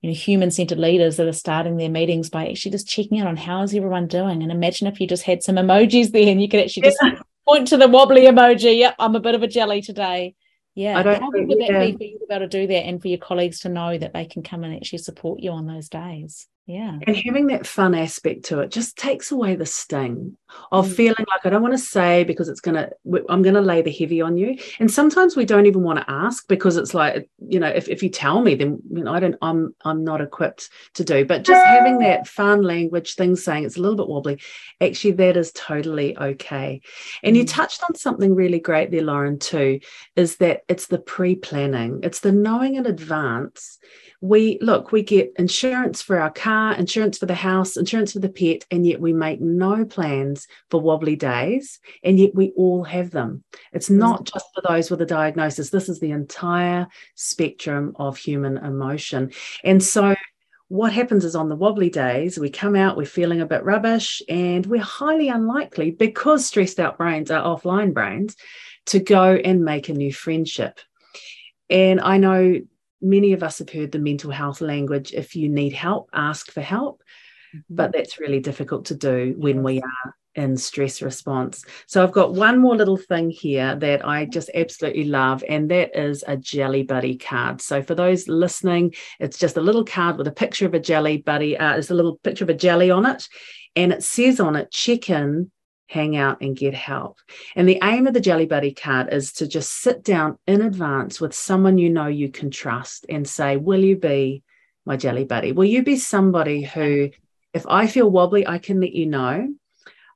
you 0.00 0.10
know 0.10 0.14
human-centered 0.14 0.78
leaders 0.78 1.16
that 1.16 1.28
are 1.28 1.32
starting 1.32 1.76
their 1.76 1.90
meetings 1.90 2.30
by 2.30 2.48
actually 2.48 2.72
just 2.72 2.88
checking 2.88 3.18
in 3.18 3.26
on 3.26 3.36
how 3.36 3.62
is 3.62 3.74
everyone 3.74 4.06
doing 4.06 4.42
and 4.42 4.50
imagine 4.50 4.86
if 4.86 4.98
you 4.98 5.06
just 5.06 5.24
had 5.24 5.42
some 5.42 5.56
emojis 5.56 6.10
there 6.10 6.26
and 6.26 6.40
you 6.40 6.48
could 6.48 6.60
actually 6.60 6.84
just 6.84 6.96
yeah. 7.02 7.20
Point 7.50 7.68
to 7.68 7.76
the 7.76 7.88
wobbly 7.88 8.26
emoji. 8.26 8.78
Yep 8.78 8.96
i'm 8.98 9.16
a 9.16 9.20
bit 9.20 9.34
of 9.34 9.42
a 9.42 9.48
jelly 9.48 9.82
today. 9.82 10.34
Yeah 10.74 10.98
I 10.98 11.02
don't 11.02 11.20
how 11.20 11.30
good 11.30 11.48
would 11.48 11.58
that 11.60 11.70
yeah. 11.70 11.86
be 11.86 11.96
for 11.96 12.04
you 12.04 12.18
to 12.18 12.26
be 12.28 12.34
able 12.34 12.48
to 12.48 12.60
do 12.60 12.66
that 12.66 12.86
and 12.86 13.00
for 13.02 13.08
your 13.08 13.18
colleagues 13.18 13.60
to 13.60 13.68
know 13.68 13.96
that 13.96 14.12
they 14.12 14.24
can 14.24 14.42
come 14.42 14.64
and 14.64 14.74
actually 14.74 14.98
support 14.98 15.40
you 15.40 15.50
on 15.50 15.66
those 15.66 15.88
days 15.88 16.46
Yeah. 16.66 16.98
And 17.04 17.16
having 17.16 17.48
that 17.48 17.66
fun 17.66 17.96
aspect 17.96 18.44
to 18.44 18.60
it 18.60 18.70
just 18.70 18.96
takes 18.96 19.32
away 19.32 19.56
the 19.56 19.66
sting 19.66 20.36
of 20.70 20.86
Mm. 20.86 20.94
feeling 20.94 21.26
like 21.28 21.44
I 21.44 21.50
don't 21.50 21.62
want 21.62 21.74
to 21.74 21.78
say 21.78 22.22
because 22.22 22.48
it's 22.48 22.60
going 22.60 22.76
to, 22.76 22.90
I'm 23.28 23.42
going 23.42 23.54
to 23.56 23.60
lay 23.60 23.82
the 23.82 23.90
heavy 23.90 24.20
on 24.20 24.36
you. 24.36 24.56
And 24.78 24.88
sometimes 24.88 25.34
we 25.36 25.44
don't 25.44 25.66
even 25.66 25.82
want 25.82 25.98
to 25.98 26.08
ask 26.08 26.46
because 26.46 26.76
it's 26.76 26.94
like, 26.94 27.28
you 27.44 27.58
know, 27.58 27.66
if, 27.66 27.88
if 27.88 28.04
you 28.04 28.08
tell 28.08 28.40
me, 28.40 28.54
then 28.54 28.78
you 28.88 29.02
know, 29.02 29.12
I 29.12 29.18
don't, 29.18 29.34
I'm, 29.42 29.74
I'm 29.84 30.04
not 30.04 30.20
equipped 30.20 30.68
to 30.94 31.02
do. 31.02 31.24
But 31.24 31.42
just 31.42 31.64
having 31.66 31.98
that 32.00 32.28
fun 32.28 32.62
language, 32.62 33.14
things 33.14 33.42
saying 33.42 33.64
it's 33.64 33.76
a 33.76 33.80
little 33.80 33.96
bit 33.96 34.08
wobbly, 34.08 34.40
actually, 34.80 35.12
that 35.12 35.36
is 35.36 35.50
totally 35.52 36.16
okay. 36.16 36.82
And 37.24 37.36
you 37.36 37.44
Mm. 37.44 37.48
touched 37.52 37.82
on 37.88 37.96
something 37.96 38.32
really 38.32 38.60
great 38.60 38.92
there, 38.92 39.02
Lauren, 39.02 39.40
too, 39.40 39.80
is 40.14 40.36
that 40.36 40.62
it's 40.68 40.86
the 40.86 40.98
pre 40.98 41.34
planning, 41.34 42.00
it's 42.04 42.20
the 42.20 42.32
knowing 42.32 42.76
in 42.76 42.86
advance 42.86 43.78
we 44.20 44.58
look 44.60 44.92
we 44.92 45.02
get 45.02 45.32
insurance 45.38 46.02
for 46.02 46.18
our 46.18 46.30
car 46.30 46.74
insurance 46.74 47.16
for 47.16 47.26
the 47.26 47.34
house 47.34 47.76
insurance 47.76 48.12
for 48.12 48.18
the 48.18 48.28
pet 48.28 48.66
and 48.70 48.86
yet 48.86 49.00
we 49.00 49.14
make 49.14 49.40
no 49.40 49.84
plans 49.84 50.46
for 50.68 50.80
wobbly 50.80 51.16
days 51.16 51.80
and 52.04 52.18
yet 52.18 52.34
we 52.34 52.52
all 52.56 52.84
have 52.84 53.10
them. 53.10 53.42
It's 53.72 53.88
mm. 53.88 53.96
not 53.96 54.24
just 54.24 54.44
for 54.54 54.62
those 54.68 54.90
with 54.90 55.00
a 55.00 55.06
diagnosis. 55.06 55.70
This 55.70 55.88
is 55.88 56.00
the 56.00 56.10
entire 56.10 56.86
spectrum 57.14 57.94
of 57.96 58.18
human 58.18 58.58
emotion. 58.58 59.32
And 59.64 59.82
so 59.82 60.14
what 60.68 60.92
happens 60.92 61.24
is 61.24 61.34
on 61.34 61.48
the 61.48 61.56
wobbly 61.56 61.90
days 61.90 62.38
we 62.38 62.50
come 62.50 62.76
out 62.76 62.96
we're 62.96 63.06
feeling 63.06 63.40
a 63.40 63.46
bit 63.46 63.64
rubbish 63.64 64.22
and 64.28 64.66
we're 64.66 64.82
highly 64.82 65.28
unlikely 65.28 65.92
because 65.92 66.44
stressed 66.44 66.78
out 66.78 66.98
brains 66.98 67.30
are 67.30 67.42
offline 67.42 67.94
brains 67.94 68.36
to 68.86 69.00
go 69.00 69.34
and 69.34 69.64
make 69.64 69.88
a 69.88 69.94
new 69.94 70.12
friendship. 70.12 70.78
And 71.70 72.02
i 72.02 72.18
know 72.18 72.60
many 73.00 73.32
of 73.32 73.42
us 73.42 73.58
have 73.58 73.70
heard 73.70 73.92
the 73.92 73.98
mental 73.98 74.30
health 74.30 74.60
language 74.60 75.12
if 75.12 75.36
you 75.36 75.48
need 75.48 75.72
help 75.72 76.10
ask 76.12 76.50
for 76.50 76.60
help. 76.60 77.02
But 77.68 77.92
that's 77.92 78.20
really 78.20 78.40
difficult 78.40 78.86
to 78.86 78.94
do 78.94 79.34
when 79.36 79.62
we 79.62 79.80
are 79.80 80.14
in 80.36 80.56
stress 80.56 81.02
response. 81.02 81.64
So 81.86 82.02
i've 82.02 82.12
got 82.12 82.34
one 82.34 82.60
more 82.60 82.76
little 82.76 82.96
thing 82.96 83.30
here 83.30 83.74
that 83.74 84.06
i 84.06 84.24
just 84.24 84.48
absolutely 84.54 85.04
love 85.04 85.42
and 85.48 85.68
that 85.70 85.98
is 85.98 86.22
a 86.26 86.36
jelly 86.36 86.84
buddy 86.84 87.18
card. 87.18 87.60
So 87.60 87.82
for 87.82 87.96
those 87.96 88.28
listening 88.28 88.94
it's 89.18 89.38
just 89.38 89.56
a 89.56 89.60
little 89.60 89.84
card 89.84 90.16
with 90.16 90.28
a 90.28 90.32
picture 90.32 90.66
of 90.66 90.74
a 90.74 90.78
jelly 90.78 91.18
buddy 91.18 91.58
uh, 91.58 91.72
there's 91.72 91.90
a 91.90 91.94
little 91.94 92.18
picture 92.18 92.44
of 92.44 92.50
a 92.50 92.54
jelly 92.54 92.90
on 92.90 93.06
it 93.06 93.26
and 93.74 93.92
it 93.92 94.04
says 94.04 94.38
on 94.38 94.54
it 94.54 94.70
check 94.70 95.10
in 95.10 95.50
hang 95.90 96.16
out 96.16 96.40
and 96.40 96.56
get 96.56 96.72
help. 96.72 97.18
And 97.56 97.68
the 97.68 97.80
aim 97.82 98.06
of 98.06 98.14
the 98.14 98.20
Jelly 98.20 98.46
Buddy 98.46 98.72
card 98.72 99.12
is 99.12 99.32
to 99.34 99.48
just 99.48 99.72
sit 99.72 100.04
down 100.04 100.38
in 100.46 100.62
advance 100.62 101.20
with 101.20 101.34
someone 101.34 101.78
you 101.78 101.90
know 101.90 102.06
you 102.06 102.30
can 102.30 102.52
trust 102.52 103.06
and 103.08 103.28
say, 103.28 103.56
Will 103.56 103.82
you 103.82 103.96
be 103.96 104.44
my 104.86 104.96
Jelly 104.96 105.24
Buddy? 105.24 105.50
Will 105.50 105.64
you 105.64 105.82
be 105.82 105.96
somebody 105.96 106.62
who, 106.62 107.10
if 107.52 107.66
I 107.66 107.88
feel 107.88 108.08
wobbly, 108.08 108.46
I 108.46 108.58
can 108.58 108.80
let 108.80 108.92
you 108.92 109.06
know? 109.06 109.52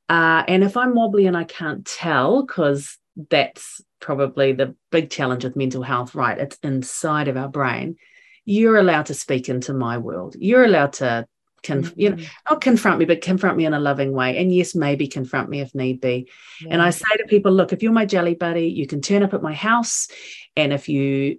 Uh, 0.08 0.44
and 0.46 0.62
if 0.62 0.76
I'm 0.76 0.94
wobbly 0.94 1.26
and 1.26 1.36
I 1.36 1.42
can't 1.42 1.84
tell, 1.84 2.44
because 2.44 2.96
that's 3.30 3.80
probably 3.98 4.52
the 4.52 4.76
big 4.92 5.10
challenge 5.10 5.42
with 5.42 5.56
mental 5.56 5.82
health, 5.82 6.14
right? 6.14 6.38
It's 6.38 6.58
inside 6.62 7.26
of 7.26 7.36
our 7.36 7.48
brain. 7.48 7.96
You're 8.44 8.76
allowed 8.76 9.06
to 9.06 9.14
speak 9.14 9.48
into 9.48 9.74
my 9.74 9.98
world. 9.98 10.36
You're 10.38 10.64
allowed 10.64 10.92
to 10.94 11.26
Conf- 11.64 11.94
you 11.96 12.10
know, 12.10 12.24
not 12.48 12.60
confront 12.60 12.98
me, 12.98 13.04
but 13.04 13.22
confront 13.22 13.56
me 13.56 13.66
in 13.66 13.74
a 13.74 13.80
loving 13.80 14.12
way. 14.12 14.36
And 14.38 14.54
yes, 14.54 14.74
maybe 14.74 15.08
confront 15.08 15.48
me 15.48 15.60
if 15.60 15.74
need 15.74 16.00
be. 16.00 16.28
Yeah. 16.60 16.74
And 16.74 16.82
I 16.82 16.90
say 16.90 17.16
to 17.16 17.24
people, 17.24 17.52
look, 17.52 17.72
if 17.72 17.82
you're 17.82 17.92
my 17.92 18.06
jelly 18.06 18.34
buddy, 18.34 18.68
you 18.68 18.86
can 18.86 19.00
turn 19.00 19.22
up 19.22 19.34
at 19.34 19.42
my 19.42 19.54
house. 19.54 20.08
And 20.56 20.72
if 20.72 20.88
you 20.88 21.38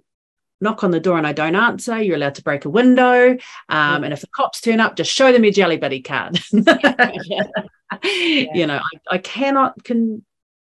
knock 0.60 0.84
on 0.84 0.90
the 0.90 1.00
door 1.00 1.18
and 1.18 1.26
I 1.26 1.32
don't 1.32 1.54
answer, 1.54 2.00
you're 2.00 2.16
allowed 2.16 2.36
to 2.36 2.42
break 2.42 2.64
a 2.64 2.70
window. 2.70 3.30
Um, 3.30 3.38
yeah. 3.68 4.00
And 4.02 4.12
if 4.12 4.20
the 4.20 4.28
cops 4.28 4.60
turn 4.60 4.80
up, 4.80 4.96
just 4.96 5.12
show 5.12 5.32
them 5.32 5.44
your 5.44 5.52
jelly 5.52 5.76
buddy 5.76 6.02
card. 6.02 6.40
yeah. 6.52 7.44
You 8.02 8.66
know, 8.66 8.78
I, 8.78 9.14
I 9.14 9.18
cannot 9.18 9.82
con- 9.84 10.24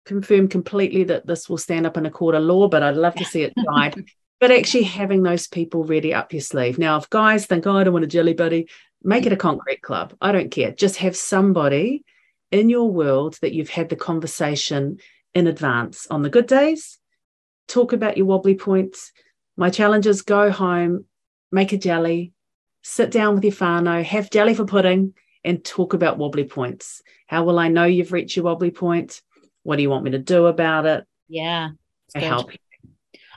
confirm 0.05 0.49
completely 0.49 1.05
that 1.05 1.27
this 1.27 1.49
will 1.49 1.59
stand 1.59 1.87
up 1.87 1.97
in 1.97 2.07
a 2.07 2.11
court 2.11 2.35
of 2.35 2.43
law, 2.43 2.69
but 2.69 2.83
I'd 2.83 2.97
love 2.97 3.15
to 3.17 3.25
see 3.25 3.43
it 3.43 3.53
tried. 3.65 3.95
but 4.41 4.51
actually 4.51 4.85
having 4.85 5.23
those 5.23 5.47
people 5.47 5.85
ready 5.85 6.15
up 6.15 6.33
your 6.33 6.43
sleeve. 6.43 6.79
Now, 6.79 6.97
if 6.97 7.11
guys 7.11 7.47
think, 7.47 7.67
oh, 7.67 7.77
I 7.77 7.85
don't 7.85 7.93
want 7.93 8.05
a 8.05 8.09
jelly 8.09 8.35
buddy, 8.35 8.69
make 9.03 9.27
it 9.27 9.33
a 9.33 9.37
mm. 9.37 9.41
concrete 9.41 9.83
club. 9.83 10.15
I 10.21 10.33
don't 10.33 10.51
care. 10.51 10.73
Just 10.73 10.97
have 10.97 11.17
somebody 11.17 12.05
in 12.51 12.69
your 12.69 12.91
world 12.91 13.39
that 13.43 13.53
you've 13.53 13.69
had 13.69 13.89
the 13.89 13.97
conversation 13.97 14.99
in 15.35 15.47
advance 15.47 16.07
on 16.09 16.23
the 16.23 16.31
good 16.31 16.47
days. 16.47 16.99
Talk 17.67 17.93
about 17.93 18.17
your 18.17 18.27
wobbly 18.27 18.55
points. 18.55 19.13
My 19.57 19.71
challenges 19.71 20.23
go 20.23 20.51
home, 20.51 21.05
make 21.53 21.73
a 21.73 21.77
jelly, 21.77 22.33
sit 22.83 23.11
down 23.11 23.35
with 23.35 23.45
your 23.45 23.53
whānau, 23.53 24.03
have 24.03 24.31
jelly 24.31 24.55
for 24.55 24.65
pudding, 24.65 25.15
and 25.45 25.65
talk 25.65 25.95
about 25.95 26.19
wobbly 26.19 26.45
points. 26.45 27.03
How 27.27 27.45
will 27.45 27.59
I 27.59 27.69
know 27.69 27.85
you've 27.85 28.13
reached 28.13 28.37
your 28.37 28.47
wobbly 28.47 28.71
point? 28.71 29.21
What 29.63 29.77
do 29.77 29.83
you 29.83 29.91
want 29.91 30.05
me 30.05 30.13
to 30.13 30.19
do 30.19 30.47
about 30.47 30.87
it? 30.87 31.05
Yeah. 31.29 31.71
To 32.15 32.21
help 32.21 32.53
you. 32.53 32.59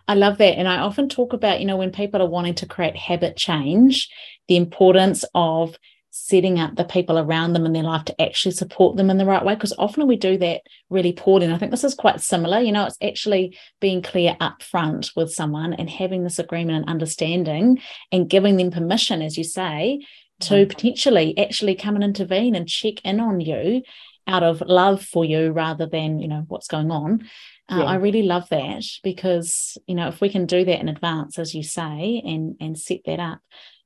I 0.07 0.15
love 0.15 0.37
that. 0.39 0.57
And 0.57 0.67
I 0.67 0.77
often 0.77 1.09
talk 1.09 1.33
about, 1.33 1.59
you 1.59 1.65
know, 1.65 1.77
when 1.77 1.91
people 1.91 2.21
are 2.21 2.29
wanting 2.29 2.55
to 2.55 2.65
create 2.65 2.95
habit 2.95 3.37
change, 3.37 4.09
the 4.51 4.57
importance 4.57 5.23
of 5.33 5.77
setting 6.09 6.59
up 6.59 6.75
the 6.75 6.83
people 6.83 7.17
around 7.17 7.53
them 7.53 7.65
in 7.65 7.71
their 7.71 7.83
life 7.83 8.03
to 8.03 8.21
actually 8.21 8.51
support 8.51 8.97
them 8.97 9.09
in 9.09 9.17
the 9.17 9.25
right 9.25 9.45
way. 9.45 9.55
Because 9.55 9.73
often 9.77 10.07
we 10.07 10.17
do 10.17 10.37
that 10.39 10.59
really 10.89 11.13
poorly. 11.13 11.45
And 11.45 11.55
I 11.55 11.57
think 11.57 11.71
this 11.71 11.85
is 11.85 11.95
quite 11.95 12.19
similar. 12.19 12.59
You 12.59 12.73
know, 12.73 12.85
it's 12.85 12.97
actually 13.01 13.57
being 13.79 14.01
clear 14.01 14.35
up 14.41 14.61
front 14.61 15.11
with 15.15 15.31
someone 15.31 15.71
and 15.71 15.89
having 15.89 16.25
this 16.25 16.37
agreement 16.37 16.79
and 16.79 16.89
understanding 16.89 17.79
and 18.11 18.29
giving 18.29 18.57
them 18.57 18.71
permission, 18.71 19.21
as 19.21 19.37
you 19.37 19.45
say, 19.45 20.05
to 20.41 20.55
mm-hmm. 20.55 20.67
potentially 20.69 21.37
actually 21.37 21.75
come 21.75 21.95
and 21.95 22.03
intervene 22.03 22.55
and 22.55 22.67
check 22.67 22.95
in 23.05 23.21
on 23.21 23.39
you 23.39 23.81
out 24.27 24.43
of 24.43 24.59
love 24.59 25.01
for 25.01 25.23
you 25.23 25.51
rather 25.51 25.85
than, 25.85 26.19
you 26.19 26.27
know, 26.27 26.43
what's 26.49 26.67
going 26.67 26.91
on. 26.91 27.23
Uh, 27.71 27.77
yeah. 27.77 27.83
I 27.85 27.95
really 27.95 28.23
love 28.23 28.49
that 28.49 28.83
because 29.01 29.77
you 29.87 29.95
know 29.95 30.09
if 30.09 30.19
we 30.19 30.27
can 30.29 30.45
do 30.45 30.65
that 30.65 30.79
in 30.81 30.89
advance, 30.89 31.39
as 31.39 31.55
you 31.55 31.63
say, 31.63 32.21
and 32.25 32.57
and 32.59 32.77
set 32.77 32.99
that 33.05 33.19
up, 33.19 33.39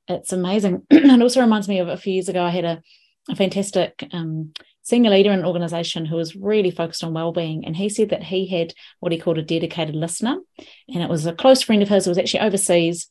it's 0.08 0.32
amazing. 0.32 0.82
it 0.90 1.22
also 1.22 1.40
reminds 1.40 1.68
me 1.68 1.78
of 1.78 1.88
a 1.88 1.96
few 1.96 2.12
years 2.12 2.28
ago. 2.28 2.42
I 2.42 2.50
had 2.50 2.64
a, 2.64 2.82
a 3.28 3.36
fantastic 3.36 4.06
um, 4.12 4.52
senior 4.82 5.10
leader 5.10 5.32
in 5.32 5.40
an 5.40 5.44
organization 5.44 6.06
who 6.06 6.16
was 6.16 6.36
really 6.36 6.70
focused 6.70 7.04
on 7.04 7.14
well-being, 7.14 7.64
and 7.64 7.76
he 7.76 7.88
said 7.88 8.10
that 8.10 8.24
he 8.24 8.46
had 8.46 8.72
what 9.00 9.12
he 9.12 9.18
called 9.18 9.38
a 9.38 9.42
dedicated 9.42 9.94
listener, 9.94 10.38
and 10.88 11.02
it 11.02 11.08
was 11.08 11.26
a 11.26 11.32
close 11.32 11.62
friend 11.62 11.82
of 11.82 11.88
his 11.88 12.04
who 12.04 12.10
was 12.10 12.18
actually 12.18 12.40
overseas, 12.40 13.08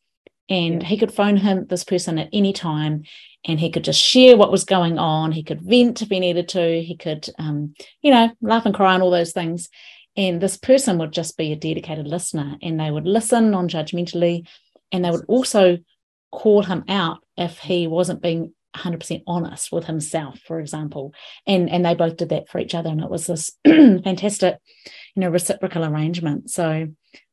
and 0.49 0.84
he 0.84 0.97
could 0.97 1.13
phone 1.13 1.38
him 1.38 1.65
this 1.67 1.84
person 1.84 2.17
at 2.19 2.29
any 2.31 2.53
time 2.53 3.03
and 3.47 3.60
he 3.60 3.69
could 3.69 3.84
just 3.84 4.01
share 4.01 4.38
what 4.38 4.51
was 4.51 4.63
going 4.63 4.99
on 4.99 5.31
he 5.31 5.41
could 5.41 5.60
vent 5.62 6.03
if 6.03 6.10
he 6.10 6.19
needed 6.19 6.47
to 6.47 6.81
he 6.84 6.95
could 6.95 7.27
um, 7.39 7.73
you 8.03 8.12
know 8.12 8.29
laugh 8.41 8.63
and 8.63 8.75
cry 8.75 8.93
and 8.93 9.01
all 9.01 9.10
those 9.10 9.34
things 9.34 9.69
and 10.17 10.41
this 10.41 10.58
person 10.58 10.97
would 10.97 11.12
just 11.12 11.38
be 11.38 11.51
a 11.51 11.58
dedicated 11.58 12.08
listener 12.08 12.55
and 12.62 12.79
they 12.79 12.89
would 12.89 13.05
listen 13.05 13.51
non 13.51 13.67
judgmentally. 13.67 14.47
And 14.91 15.03
they 15.03 15.12
would 15.12 15.25
also 15.27 15.79
call 16.36 16.63
him 16.63 16.84
out 16.88 17.19
if 17.38 17.60
he 17.60 17.88
wasn't 17.88 18.21
being 18.21 18.54
100% 18.76 19.24
honest 19.26 19.71
with 19.71 19.86
himself, 19.86 20.39
for 20.39 20.60
example. 20.60 21.13
And, 21.48 21.69
and 21.69 21.86
they 21.86 21.95
both 21.95 22.17
did 22.17 22.30
that 22.30 22.50
for 22.50 22.60
each 22.60 22.76
other. 22.76 22.89
And 22.89 23.02
it 23.02 23.10
was 23.10 23.28
this 23.28 23.52
fantastic, 23.65 24.58
you 25.15 25.21
know, 25.21 25.30
reciprocal 25.30 25.86
arrangement. 25.86 26.50
So 26.50 26.88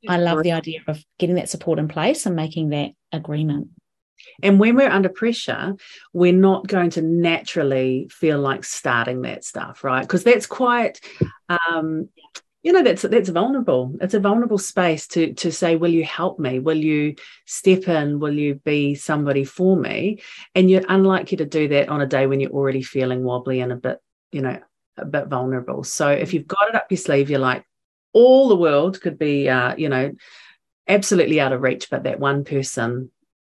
I 0.08 0.16
love 0.18 0.42
the 0.42 0.52
idea 0.52 0.80
of 0.86 1.04
getting 1.18 1.36
that 1.36 1.48
support 1.48 1.78
in 1.78 1.88
place 1.88 2.26
and 2.26 2.36
making 2.36 2.70
that 2.70 2.90
agreement. 3.10 3.68
And 4.42 4.60
when 4.60 4.76
we're 4.76 4.90
under 4.90 5.08
pressure, 5.08 5.74
we're 6.12 6.32
not 6.32 6.66
going 6.66 6.90
to 6.90 7.02
naturally 7.02 8.08
feel 8.10 8.38
like 8.38 8.64
starting 8.64 9.22
that 9.22 9.44
stuff, 9.44 9.82
right? 9.82 10.02
Because 10.02 10.22
that's 10.22 10.46
quite 10.46 11.00
um, 11.48 12.08
you 12.62 12.72
know 12.72 12.82
that's 12.82 13.02
that's 13.02 13.28
vulnerable. 13.28 13.94
It's 14.00 14.14
a 14.14 14.20
vulnerable 14.20 14.58
space 14.58 15.06
to 15.08 15.34
to 15.34 15.50
say 15.50 15.76
will 15.76 15.90
you 15.90 16.04
help 16.04 16.38
me? 16.38 16.58
Will 16.58 16.76
you 16.76 17.16
step 17.46 17.88
in? 17.88 18.20
Will 18.20 18.34
you 18.34 18.56
be 18.56 18.94
somebody 18.94 19.44
for 19.44 19.76
me? 19.76 20.20
And 20.54 20.70
you're 20.70 20.84
unlikely 20.88 21.38
to 21.38 21.44
do 21.44 21.68
that 21.68 21.88
on 21.88 22.00
a 22.00 22.06
day 22.06 22.26
when 22.26 22.40
you're 22.40 22.50
already 22.50 22.82
feeling 22.82 23.24
wobbly 23.24 23.60
and 23.60 23.72
a 23.72 23.76
bit 23.76 23.98
you 24.30 24.42
know 24.42 24.58
a 24.96 25.04
bit 25.04 25.26
vulnerable. 25.26 25.82
So 25.84 26.08
if 26.08 26.32
you've 26.32 26.46
got 26.46 26.68
it 26.68 26.74
up 26.74 26.86
your 26.90 26.98
sleeve 26.98 27.30
you're 27.30 27.38
like 27.38 27.64
all 28.12 28.48
the 28.48 28.56
world 28.56 29.00
could 29.00 29.18
be 29.18 29.48
uh, 29.48 29.74
you 29.76 29.88
know 29.88 30.12
absolutely 30.88 31.40
out 31.40 31.52
of 31.52 31.62
reach 31.62 31.88
but 31.90 32.02
that 32.04 32.18
one 32.18 32.44
person 32.44 33.10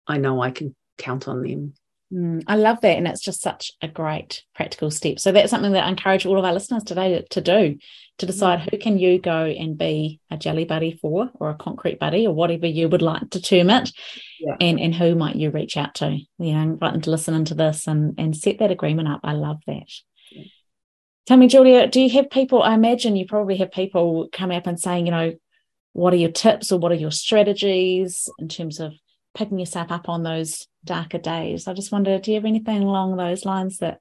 i 0.07 0.17
know 0.17 0.41
i 0.41 0.51
can 0.51 0.75
count 0.97 1.29
on 1.29 1.43
them 1.43 1.75
Mm, 2.13 2.43
I 2.47 2.57
love 2.57 2.81
that. 2.81 2.97
And 2.97 3.07
it's 3.07 3.21
just 3.21 3.43
such 3.43 3.73
a 3.83 3.89
great 3.89 4.43
practical 4.55 4.91
step. 4.91 5.19
So 5.19 5.33
that's 5.33 5.51
something 5.51 5.73
that 5.73 5.85
I 5.85 5.89
encourage 5.91 6.25
all 6.25 6.39
of 6.39 6.45
our 6.45 6.53
listeners 6.53 6.85
today 6.85 7.19
to, 7.19 7.29
to 7.29 7.41
do 7.41 7.79
to 8.19 8.27
decide 8.27 8.61
who 8.61 8.79
can 8.79 8.99
you 8.99 9.21
go 9.21 9.45
and 9.45 9.79
be 9.79 10.21
a 10.31 10.37
jelly 10.37 10.65
buddy 10.65 10.99
for 11.01 11.31
or 11.35 11.51
a 11.51 11.55
concrete 11.55 12.01
buddy 12.01 12.27
or 12.27 12.35
whatever 12.35 12.67
you 12.67 12.89
would 12.89 13.03
like 13.03 13.31
to 13.31 13.41
term 13.41 13.71
it. 13.71 13.93
Yeah. 14.41 14.57
And, 14.61 14.81
and 14.81 14.95
who 14.95 15.15
might 15.15 15.37
you 15.37 15.51
reach 15.51 15.77
out 15.77 15.95
to? 15.97 16.19
You 16.39 16.53
know, 16.53 16.63
invite 16.63 16.93
them 16.93 17.03
to 17.03 17.11
listen 17.11 17.35
into 17.35 17.55
this 17.55 17.87
and, 17.87 18.15
and 18.19 18.37
set 18.37 18.59
that 18.59 18.73
agreement 18.73 19.09
up. 19.09 19.21
I 19.23 19.33
love 19.35 19.59
that. 19.67 19.87
Yeah. 20.33 20.45
Tell 21.27 21.37
me, 21.37 21.47
Julia, 21.47 21.87
do 21.87 22.01
you 22.01 22.11
have 22.11 22.31
people? 22.31 22.63
I 22.63 22.75
imagine 22.75 23.15
you 23.15 23.27
probably 23.27 23.57
have 23.59 23.71
people 23.71 24.29
coming 24.33 24.57
up 24.57 24.67
and 24.67 24.81
saying, 24.81 25.07
you 25.07 25.13
know, 25.13 25.35
what 25.93 26.13
are 26.13 26.17
your 26.17 26.33
tips 26.33 26.73
or 26.73 26.79
what 26.79 26.91
are 26.91 26.97
your 26.97 27.11
strategies 27.11 28.29
in 28.39 28.49
terms 28.49 28.81
of 28.81 28.95
picking 29.35 29.59
yourself 29.59 29.91
up 29.91 30.09
on 30.09 30.23
those 30.23 30.67
darker 30.85 31.19
days. 31.19 31.69
I 31.69 31.75
just 31.75 31.93
wonder, 31.93 32.19
do 32.19 32.31
you 32.31 32.37
have 32.37 32.45
anything 32.45 32.83
along 32.83 33.17
those 33.17 33.45
lines 33.45 33.79
that 33.79 34.01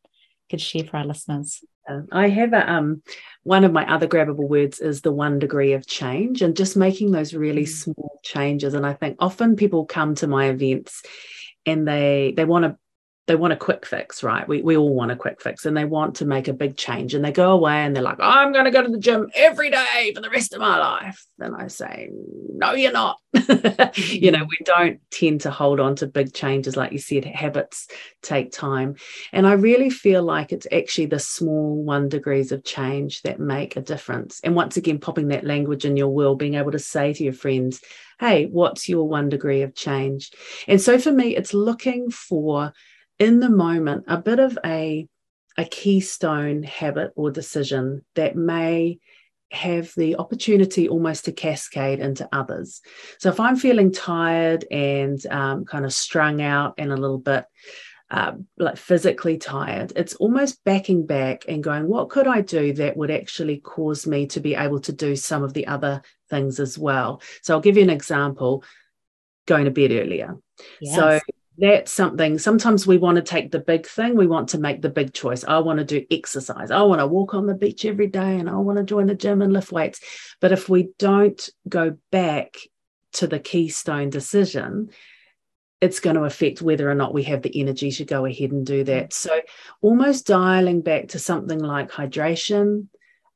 could 0.49 0.61
share 0.61 0.83
for 0.83 0.97
our 0.97 1.05
listeners? 1.05 1.63
I 2.11 2.27
have 2.29 2.53
a 2.53 2.69
um 2.69 3.01
one 3.43 3.63
of 3.63 3.71
my 3.71 3.89
other 3.89 4.07
grabbable 4.07 4.49
words 4.49 4.79
is 4.79 5.01
the 5.01 5.11
one 5.11 5.39
degree 5.39 5.71
of 5.73 5.87
change 5.87 6.41
and 6.41 6.55
just 6.55 6.75
making 6.75 7.11
those 7.11 7.33
really 7.33 7.63
mm. 7.63 7.69
small 7.69 8.19
changes. 8.23 8.73
And 8.73 8.85
I 8.85 8.93
think 8.93 9.15
often 9.19 9.55
people 9.55 9.85
come 9.85 10.15
to 10.15 10.27
my 10.27 10.47
events 10.49 11.01
and 11.65 11.87
they 11.87 12.33
they 12.35 12.45
want 12.45 12.65
to 12.65 12.77
they 13.27 13.35
want 13.35 13.51
a 13.51 13.57
quick 13.57 13.85
fix, 13.85 14.23
right? 14.23 14.47
We, 14.47 14.61
we 14.61 14.77
all 14.77 14.93
want 14.93 15.11
a 15.11 15.15
quick 15.15 15.41
fix 15.41 15.65
and 15.65 15.75
they 15.75 15.83
want 15.83 16.15
to 16.15 16.25
make 16.25 16.47
a 16.47 16.53
big 16.53 16.77
change 16.77 17.13
and 17.13 17.23
they 17.23 17.31
go 17.31 17.51
away 17.51 17.75
and 17.75 17.93
they're 17.93 18.01
like, 18.01 18.19
I'm 18.21 18.53
going 18.53 18.63
to 18.63 18.71
go 18.71 18.81
to 18.81 18.89
the 18.89 18.97
gym 18.97 19.29
every 19.35 19.69
day 19.69 20.13
for 20.15 20.21
the 20.21 20.29
rest 20.29 20.53
of 20.53 20.61
my 20.61 20.77
life. 20.77 21.25
Then 21.37 21.53
I 21.53 21.67
say, 21.67 22.09
no, 22.53 22.71
you're 22.71 22.93
not. 22.93 23.17
you 23.33 24.31
know, 24.31 24.45
mm. 24.45 24.47
we 24.47 24.57
don't 24.63 25.01
tend 25.11 25.41
to 25.41 25.51
hold 25.51 25.81
on 25.81 25.97
to 25.97 26.07
big 26.07 26.33
changes. 26.33 26.77
Like 26.77 26.93
you 26.93 26.99
said, 26.99 27.25
habits 27.25 27.89
take 28.21 28.53
time. 28.53 28.95
And 29.33 29.45
I 29.45 29.53
really 29.53 29.89
feel 29.89 30.23
like 30.23 30.53
it's 30.53 30.67
actually 30.71 31.07
the 31.07 31.19
small 31.19 31.83
one 31.83 32.07
degrees 32.07 32.53
of 32.53 32.63
change 32.63 33.23
that 33.23 33.41
make 33.41 33.75
a 33.75 33.81
difference. 33.81 34.39
And 34.41 34.55
once 34.55 34.77
again, 34.77 34.99
popping 34.99 35.27
that 35.27 35.43
language 35.43 35.83
in 35.83 35.97
your 35.97 36.13
will, 36.13 36.35
being 36.35 36.55
able 36.55 36.71
to 36.71 36.79
say 36.79 37.11
to 37.11 37.23
your 37.25 37.33
friends, 37.33 37.81
hey, 38.21 38.45
what's 38.45 38.87
your 38.87 39.07
one 39.07 39.27
degree 39.27 39.63
of 39.63 39.75
change? 39.75 40.31
And 40.65 40.81
so 40.81 40.97
for 40.97 41.11
me, 41.11 41.35
it's 41.35 41.53
looking 41.53 42.09
for 42.09 42.71
in 43.19 43.39
the 43.39 43.49
moment 43.49 44.05
a 44.07 44.17
bit 44.17 44.39
of 44.39 44.57
a 44.65 45.07
a 45.57 45.65
keystone 45.65 46.61
habit 46.63 47.11
or 47.15 47.31
decision 47.31 48.05
that 48.15 48.35
may 48.35 48.99
have 49.51 49.91
the 49.95 50.15
opportunity 50.17 50.87
almost 50.89 51.25
to 51.25 51.31
cascade 51.31 51.99
into 51.99 52.27
others. 52.31 52.81
So 53.19 53.29
if 53.29 53.39
I'm 53.39 53.55
feeling 53.55 53.91
tired 53.91 54.65
and 54.69 55.25
um, 55.27 55.65
kind 55.65 55.85
of 55.85 55.93
strung 55.93 56.41
out 56.41 56.75
and 56.77 56.91
a 56.91 56.97
little 56.97 57.17
bit 57.17 57.45
uh, 58.11 58.33
like 58.57 58.77
physically 58.77 59.37
tired, 59.37 59.93
it's 59.95 60.15
almost 60.15 60.63
backing 60.63 61.05
back 61.05 61.45
and 61.47 61.63
going, 61.63 61.87
what 61.87 62.09
could 62.09 62.27
I 62.27 62.41
do 62.41 62.73
that 62.73 62.97
would 62.97 63.09
actually 63.09 63.57
cause 63.57 64.05
me 64.05 64.27
to 64.27 64.39
be 64.39 64.53
able 64.53 64.81
to 64.81 64.91
do 64.91 65.15
some 65.15 65.43
of 65.43 65.53
the 65.53 65.67
other 65.67 66.01
things 66.29 66.59
as 66.59 66.77
well? 66.77 67.21
So 67.41 67.53
I'll 67.53 67.61
give 67.61 67.77
you 67.77 67.83
an 67.83 67.89
example 67.89 68.63
going 69.45 69.65
to 69.65 69.71
bed 69.71 69.91
earlier. 69.91 70.35
Yes. 70.81 70.95
So 70.95 71.19
that's 71.57 71.91
something. 71.91 72.37
Sometimes 72.37 72.85
we 72.85 72.97
want 72.97 73.15
to 73.15 73.21
take 73.21 73.51
the 73.51 73.59
big 73.59 73.87
thing 73.87 74.15
we 74.15 74.27
want 74.27 74.49
to 74.49 74.59
make 74.59 74.81
the 74.81 74.89
big 74.89 75.13
choice. 75.13 75.43
I 75.43 75.59
want 75.59 75.79
to 75.79 75.85
do 75.85 76.05
exercise. 76.11 76.71
I 76.71 76.81
want 76.83 76.99
to 76.99 77.07
walk 77.07 77.33
on 77.33 77.47
the 77.47 77.55
beach 77.55 77.85
every 77.85 78.07
day 78.07 78.37
and 78.37 78.49
i 78.49 78.55
want 78.55 78.77
to 78.77 78.83
join 78.83 79.07
the 79.07 79.15
gym 79.15 79.41
and 79.41 79.53
lift 79.53 79.71
weights. 79.71 79.99
But 80.39 80.51
if 80.51 80.69
we 80.69 80.89
don't 80.99 81.49
go 81.67 81.97
back 82.11 82.55
to 83.13 83.27
the 83.27 83.39
keystone 83.39 84.09
decision 84.09 84.89
it's 85.79 85.99
going 85.99 86.15
to 86.15 86.23
affect 86.23 86.59
whether 86.61 86.89
or 86.89 86.95
not 86.95 87.13
we 87.13 87.21
have 87.21 87.43
the 87.43 87.61
energy 87.61 87.91
to 87.91 88.03
go 88.03 88.25
ahead 88.25 88.51
and 88.51 88.65
do 88.65 88.83
that. 88.83 89.13
So 89.13 89.41
almost 89.81 90.25
dialing 90.25 90.81
back 90.81 91.09
to 91.09 91.19
something 91.19 91.59
like 91.59 91.91
hydration 91.91 92.87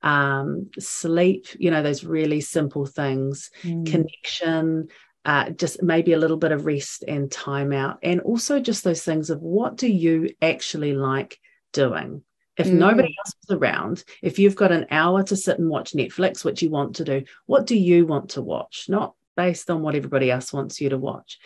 um, 0.04 0.72
sleep 0.80 1.46
you 1.60 1.70
know 1.70 1.84
those 1.84 2.04
really 2.04 2.42
simple 2.42 2.86
things 2.86 3.52
mm. 3.62 3.86
connection 3.86 4.88
uh, 5.26 5.52
just 5.52 5.84
maybe 5.84 6.14
a 6.14 6.20
little 6.20 6.38
bit 6.38 6.52
of 6.52 6.66
rest 6.66 7.04
and 7.08 7.32
time 7.32 7.72
out. 7.72 8.00
And 8.04 8.22
also 8.22 8.60
just 8.60 8.84
those 8.84 9.04
things 9.04 9.30
of 9.30 9.42
what 9.42 9.78
do 9.78 9.88
you 9.88 10.34
actually 10.42 10.94
like 10.94 11.40
doing? 11.74 12.24
If 12.58 12.68
mm. 12.68 12.74
nobody 12.74 13.16
else 13.20 13.34
is 13.44 13.56
around, 13.56 14.04
if 14.22 14.40
you've 14.40 14.56
got 14.56 14.72
an 14.72 14.88
hour 14.92 15.24
to 15.24 15.36
sit 15.36 15.60
and 15.60 15.70
watch 15.70 15.94
Netflix, 15.94 16.44
which 16.44 16.62
you 16.62 16.70
want 16.70 16.96
to 16.98 17.04
do, 17.04 17.24
what 17.46 17.66
do 17.66 17.78
you 17.78 18.06
want 18.06 18.32
to 18.32 18.42
watch? 18.42 18.86
Not 18.90 19.14
based 19.38 19.70
on 19.70 19.82
what 19.82 19.96
everybody 19.96 20.30
else 20.30 20.52
wants 20.52 20.82
you 20.82 20.90
to 20.90 20.98
watch. 20.98 21.40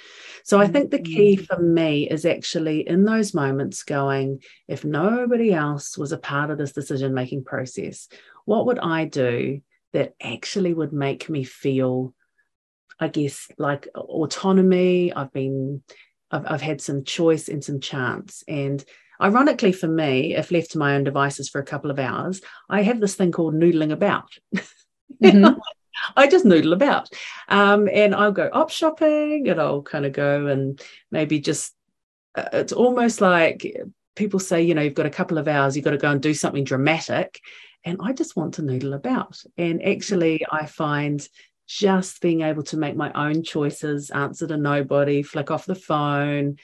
So 0.43 0.59
I 0.59 0.67
think 0.67 0.89
the 0.89 1.01
key 1.01 1.37
mm. 1.37 1.45
for 1.45 1.61
me 1.61 2.09
is 2.09 2.25
actually 2.25 2.87
in 2.87 3.03
those 3.03 3.33
moments 3.33 3.83
going, 3.83 4.41
if 4.67 4.83
nobody 4.83 5.53
else 5.53 5.97
was 5.97 6.11
a 6.11 6.17
part 6.17 6.49
of 6.49 6.57
this 6.57 6.71
decision 6.71 7.13
making 7.13 7.43
process, 7.43 8.07
what 8.45 8.65
would 8.65 8.79
I 8.79 9.05
do 9.05 9.61
that 9.93 10.13
actually 10.21 10.73
would 10.73 10.93
make 10.93 11.29
me 11.29 11.43
feel 11.43 12.13
I 12.99 13.07
guess, 13.07 13.47
like 13.57 13.87
autonomy. 13.95 15.13
I've 15.13 15.33
been, 15.33 15.83
I've, 16.31 16.45
I've 16.45 16.61
had 16.61 16.81
some 16.81 17.03
choice 17.03 17.49
and 17.49 17.63
some 17.63 17.79
chance. 17.79 18.43
And 18.47 18.83
ironically 19.21 19.71
for 19.71 19.87
me, 19.87 20.35
if 20.35 20.51
left 20.51 20.71
to 20.71 20.77
my 20.77 20.95
own 20.95 21.03
devices 21.03 21.49
for 21.49 21.59
a 21.59 21.65
couple 21.65 21.91
of 21.91 21.99
hours, 21.99 22.41
I 22.69 22.81
have 22.83 22.99
this 22.99 23.15
thing 23.15 23.31
called 23.31 23.53
noodling 23.53 23.91
about. 23.91 24.29
Mm-hmm. 25.23 25.59
I 26.15 26.27
just 26.27 26.45
noodle 26.45 26.73
about. 26.73 27.09
Um, 27.47 27.87
and 27.91 28.13
I'll 28.13 28.31
go 28.31 28.49
op 28.51 28.69
shopping 28.69 29.47
and 29.47 29.59
I'll 29.59 29.81
kind 29.81 30.05
of 30.05 30.13
go 30.13 30.47
and 30.47 30.81
maybe 31.11 31.39
just, 31.39 31.73
uh, 32.35 32.49
it's 32.53 32.73
almost 32.73 33.21
like 33.21 33.75
people 34.15 34.39
say, 34.39 34.61
you 34.61 34.73
know, 34.73 34.81
you've 34.81 34.93
got 34.93 35.05
a 35.05 35.11
couple 35.11 35.37
of 35.37 35.47
hours, 35.47 35.75
you've 35.75 35.85
got 35.85 35.91
to 35.91 35.97
go 35.97 36.11
and 36.11 36.21
do 36.21 36.33
something 36.33 36.63
dramatic. 36.63 37.39
And 37.83 37.99
I 38.01 38.13
just 38.13 38.35
want 38.35 38.55
to 38.55 38.63
noodle 38.63 38.93
about. 38.93 39.41
And 39.57 39.83
actually, 39.85 40.45
I 40.51 40.65
find 40.65 41.25
just 41.67 42.21
being 42.21 42.41
able 42.41 42.63
to 42.63 42.77
make 42.77 42.95
my 42.95 43.11
own 43.13 43.43
choices, 43.43 44.09
answer 44.09 44.47
to 44.47 44.57
nobody, 44.57 45.21
flick 45.23 45.51
off 45.51 45.65
the 45.65 45.75
phone, 45.75 46.57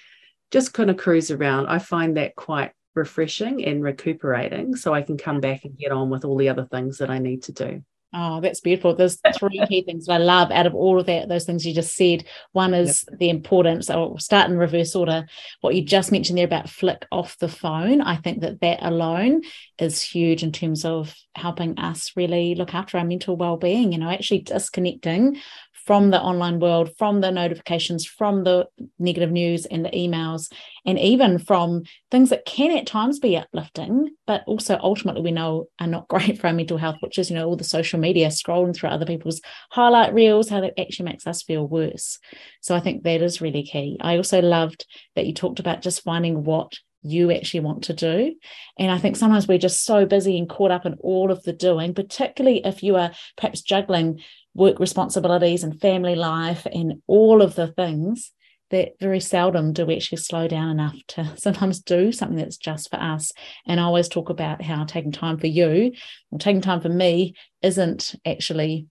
just 0.51 0.73
kind 0.73 0.89
of 0.89 0.97
cruise 0.97 1.31
around. 1.31 1.67
I 1.67 1.79
find 1.79 2.17
that 2.17 2.35
quite 2.35 2.71
refreshing 2.93 3.63
and 3.65 3.83
recuperating 3.83 4.75
so 4.75 4.93
I 4.93 5.01
can 5.01 5.17
come 5.17 5.39
back 5.39 5.63
and 5.63 5.77
get 5.77 5.91
on 5.91 6.09
with 6.09 6.25
all 6.25 6.37
the 6.37 6.49
other 6.49 6.65
things 6.65 6.97
that 6.97 7.09
I 7.09 7.19
need 7.19 7.43
to 7.43 7.51
do. 7.51 7.83
Oh, 8.13 8.41
that's 8.41 8.59
beautiful. 8.59 8.93
There's 8.93 9.19
three 9.37 9.63
key 9.67 9.83
things 9.83 10.05
that 10.05 10.13
I 10.13 10.17
love 10.17 10.51
out 10.51 10.67
of 10.67 10.75
all 10.75 10.99
of 10.99 11.05
that, 11.05 11.29
those 11.29 11.45
things 11.45 11.65
you 11.65 11.73
just 11.73 11.95
said. 11.95 12.25
One 12.51 12.73
is 12.73 13.05
yep. 13.09 13.19
the 13.19 13.29
importance. 13.29 13.89
I'll 13.89 14.17
start 14.17 14.49
in 14.49 14.57
reverse 14.57 14.95
order. 14.95 15.25
What 15.61 15.75
you 15.75 15.81
just 15.83 16.11
mentioned 16.11 16.37
there 16.37 16.45
about 16.45 16.69
flick 16.69 17.05
off 17.11 17.37
the 17.37 17.47
phone. 17.47 18.01
I 18.01 18.17
think 18.17 18.41
that 18.41 18.61
that 18.61 18.79
alone 18.81 19.41
is 19.77 20.01
huge 20.01 20.43
in 20.43 20.51
terms 20.51 20.83
of 20.83 21.15
helping 21.35 21.79
us 21.79 22.11
really 22.15 22.55
look 22.55 22.73
after 22.73 22.97
our 22.97 23.05
mental 23.05 23.37
well-being. 23.37 23.93
You 23.93 23.99
know, 23.99 24.09
actually 24.09 24.39
disconnecting 24.39 25.37
from 25.85 26.11
the 26.11 26.21
online 26.21 26.59
world, 26.59 26.91
from 26.97 27.21
the 27.21 27.31
notifications, 27.31 28.05
from 28.05 28.43
the 28.43 28.67
negative 28.99 29.31
news 29.31 29.65
and 29.65 29.85
the 29.85 29.89
emails, 29.89 30.51
and 30.85 30.99
even 30.99 31.39
from 31.39 31.83
things 32.09 32.29
that 32.29 32.45
can 32.45 32.75
at 32.77 32.85
times 32.85 33.19
be 33.19 33.37
uplifting, 33.37 34.09
but 34.27 34.43
also 34.47 34.77
ultimately 34.81 35.21
we 35.21 35.31
know 35.31 35.67
are 35.79 35.87
not 35.87 36.07
great 36.09 36.39
for 36.39 36.47
our 36.47 36.53
mental 36.53 36.77
health, 36.77 36.97
which 37.01 37.17
is, 37.17 37.29
you 37.29 37.35
know, 37.35 37.47
all 37.47 37.55
the 37.55 37.63
social 37.63 37.99
media 37.99 38.27
scrolling 38.27 38.75
through 38.75 38.89
other 38.89 39.05
people's 39.05 39.41
highlight 39.71 40.13
reels, 40.13 40.49
how 40.49 40.61
that 40.61 40.79
actually 40.79 41.05
makes 41.05 41.25
us 41.27 41.43
feel 41.43 41.67
worse. 41.67 42.19
So 42.61 42.75
I 42.75 42.79
think 42.79 43.03
that 43.03 43.21
is 43.21 43.41
really 43.41 43.63
key. 43.63 43.97
I 44.01 44.17
also 44.17 44.41
loved 44.41 44.85
that 45.15 45.25
you 45.25 45.33
talked 45.33 45.59
about 45.59 45.81
just 45.81 46.03
finding 46.03 46.43
what 46.43 46.73
you 47.03 47.31
actually 47.31 47.61
want 47.61 47.85
to 47.85 47.93
do. 47.93 48.35
And 48.77 48.91
I 48.91 48.97
think 48.97 49.15
sometimes 49.15 49.47
we're 49.47 49.57
just 49.57 49.83
so 49.83 50.05
busy 50.05 50.37
and 50.37 50.47
caught 50.47 50.71
up 50.71 50.85
in 50.85 50.95
all 50.99 51.31
of 51.31 51.43
the 51.43 51.53
doing, 51.53 51.93
particularly 51.93 52.61
if 52.63 52.83
you 52.83 52.95
are 52.95 53.11
perhaps 53.37 53.61
juggling 53.61 54.21
work 54.53 54.79
responsibilities 54.79 55.63
and 55.63 55.79
family 55.79 56.15
life 56.15 56.65
and 56.71 57.01
all 57.07 57.41
of 57.41 57.55
the 57.55 57.67
things 57.67 58.31
that 58.71 58.93
very 58.99 59.19
seldom 59.19 59.73
do 59.73 59.85
we 59.85 59.95
actually 59.95 60.17
slow 60.17 60.47
down 60.47 60.69
enough 60.69 60.95
to 61.07 61.31
sometimes 61.37 61.81
do 61.81 62.11
something 62.11 62.37
that's 62.37 62.57
just 62.57 62.89
for 62.89 62.97
us. 62.97 63.31
And 63.67 63.79
I 63.79 63.83
always 63.83 64.07
talk 64.07 64.29
about 64.29 64.61
how 64.61 64.85
taking 64.85 65.11
time 65.11 65.37
for 65.37 65.47
you 65.47 65.91
or 66.31 66.39
taking 66.39 66.61
time 66.61 66.81
for 66.81 66.89
me 66.89 67.35
isn't 67.61 68.15
actually 68.25 68.87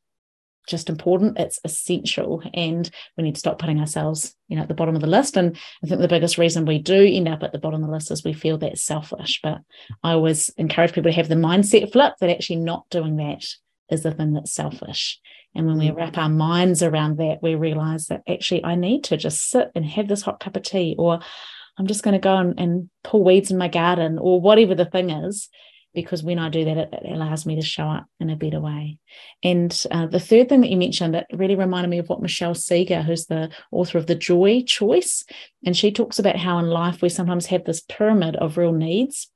just 0.68 0.90
important 0.90 1.38
it's 1.38 1.59
essential. 1.64 2.42
And 2.55 2.88
we 3.16 3.25
need 3.25 3.35
to 3.35 3.40
stop 3.40 3.59
putting 3.59 3.81
ourselves 3.81 4.37
you 4.46 4.57
know 4.57 4.62
at 4.62 4.68
the 4.68 4.75
bottom 4.75 4.94
of 4.94 5.01
the 5.01 5.09
list. 5.09 5.37
And 5.37 5.57
i 5.83 5.87
think 5.87 6.01
the 6.01 6.09
biggest 6.09 6.38
reason 6.38 6.64
we 6.64 6.79
do 6.79 7.03
end 7.03 7.29
up 7.29 7.42
at 7.42 7.53
the 7.53 7.59
bottom 7.59 7.83
of 7.83 7.88
the 7.88 7.94
list 7.94 8.11
is 8.11 8.23
we 8.23 8.35
feel 8.35 8.59
that 8.59 8.79
selfish. 8.79 9.40
But 9.42 9.59
i 10.05 10.12
always 10.12 10.51
encourage 10.51 10.92
people 10.92 11.11
to 11.11 11.16
have 11.16 11.29
the 11.29 11.35
mindset 11.35 11.90
flip 11.90 12.14
that 12.20 12.31
actually 12.31 12.57
not 12.57 12.85
doing 12.90 13.16
that 13.16 13.44
is 13.90 14.03
the 14.03 14.12
thing 14.12 14.33
that's 14.33 14.55
selfish 14.55 15.20
and 15.55 15.66
when 15.66 15.79
we 15.79 15.88
mm. 15.88 15.96
wrap 15.96 16.16
our 16.16 16.29
minds 16.29 16.83
around 16.83 17.18
that, 17.18 17.38
we 17.42 17.55
realize 17.55 18.07
that 18.07 18.22
actually 18.29 18.64
I 18.64 18.74
need 18.74 19.05
to 19.05 19.16
just 19.16 19.50
sit 19.50 19.70
and 19.74 19.85
have 19.85 20.09
this 20.09 20.22
hot 20.22 20.40
cup 20.40 20.57
of 20.57 20.62
tea, 20.62 20.94
or 20.98 21.20
I'm 21.79 21.87
just 21.87 22.03
going 22.03 22.12
to 22.12 22.20
go 22.20 22.37
and, 22.37 22.59
and 22.59 22.90
pull 23.03 23.24
weeds 23.24 23.50
in 23.50 23.59
my 23.59 23.68
garden, 23.68 24.18
or 24.18 24.40
whatever 24.40 24.74
the 24.74 24.85
thing 24.85 25.11
is. 25.11 25.48
Because 25.92 26.22
when 26.22 26.38
I 26.38 26.50
do 26.50 26.64
that, 26.66 26.76
it, 26.76 26.88
it 26.92 27.12
allows 27.12 27.46
me 27.46 27.57
to 27.57 27.66
show 27.66 27.83
up 27.83 28.07
in 28.20 28.31
a 28.31 28.37
better 28.37 28.61
way. 28.61 28.98
And 29.42 29.76
uh, 29.90 30.07
the 30.07 30.20
third 30.20 30.48
thing 30.48 30.61
that 30.61 30.70
you 30.70 30.76
mentioned 30.76 31.14
that 31.14 31.26
really 31.33 31.57
reminded 31.57 31.88
me 31.88 31.98
of 31.98 32.09
what 32.09 32.22
Michelle 32.22 32.55
Segar, 32.55 33.03
who's 33.03 33.26
the 33.26 33.50
author 33.72 33.98
of 33.98 34.07
The 34.07 34.14
Joy 34.14 34.62
Choice, 34.62 35.24
and 35.66 35.76
she 35.76 35.90
talks 35.90 36.20
about 36.20 36.37
how 36.37 36.61
in 36.61 36.68
life 36.68 37.03
we 37.03 37.09
sometimes 37.09 37.46
have 37.46 37.64
this 37.64 37.81
pyramid 37.81 38.37
of 38.37 38.57
real 38.57 38.70
needs 38.70 39.33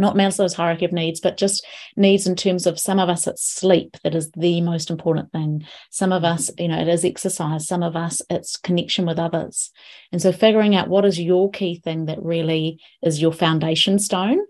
not 0.00 0.16
Maslow's 0.16 0.54
hierarchy 0.54 0.84
of 0.84 0.92
needs, 0.92 1.20
but 1.20 1.36
just 1.36 1.64
needs 1.96 2.26
in 2.26 2.34
terms 2.34 2.66
of 2.66 2.80
some 2.80 2.98
of 2.98 3.08
us 3.08 3.26
it's 3.26 3.44
sleep 3.44 3.96
that 4.02 4.14
is 4.14 4.30
the 4.32 4.60
most 4.60 4.90
important 4.90 5.30
thing. 5.32 5.64
Some 5.90 6.12
of 6.12 6.24
us, 6.24 6.50
you 6.58 6.68
know, 6.68 6.80
it 6.80 6.88
is 6.88 7.04
exercise. 7.04 7.68
Some 7.68 7.82
of 7.82 7.96
us 7.96 8.22
it's 8.30 8.56
connection 8.56 9.06
with 9.06 9.18
others. 9.18 9.70
And 10.12 10.20
so 10.20 10.32
figuring 10.32 10.74
out 10.74 10.88
what 10.88 11.04
is 11.04 11.20
your 11.20 11.50
key 11.50 11.80
thing 11.82 12.06
that 12.06 12.22
really 12.22 12.80
is 13.02 13.22
your 13.22 13.32
foundation 13.32 13.98
stone 13.98 14.40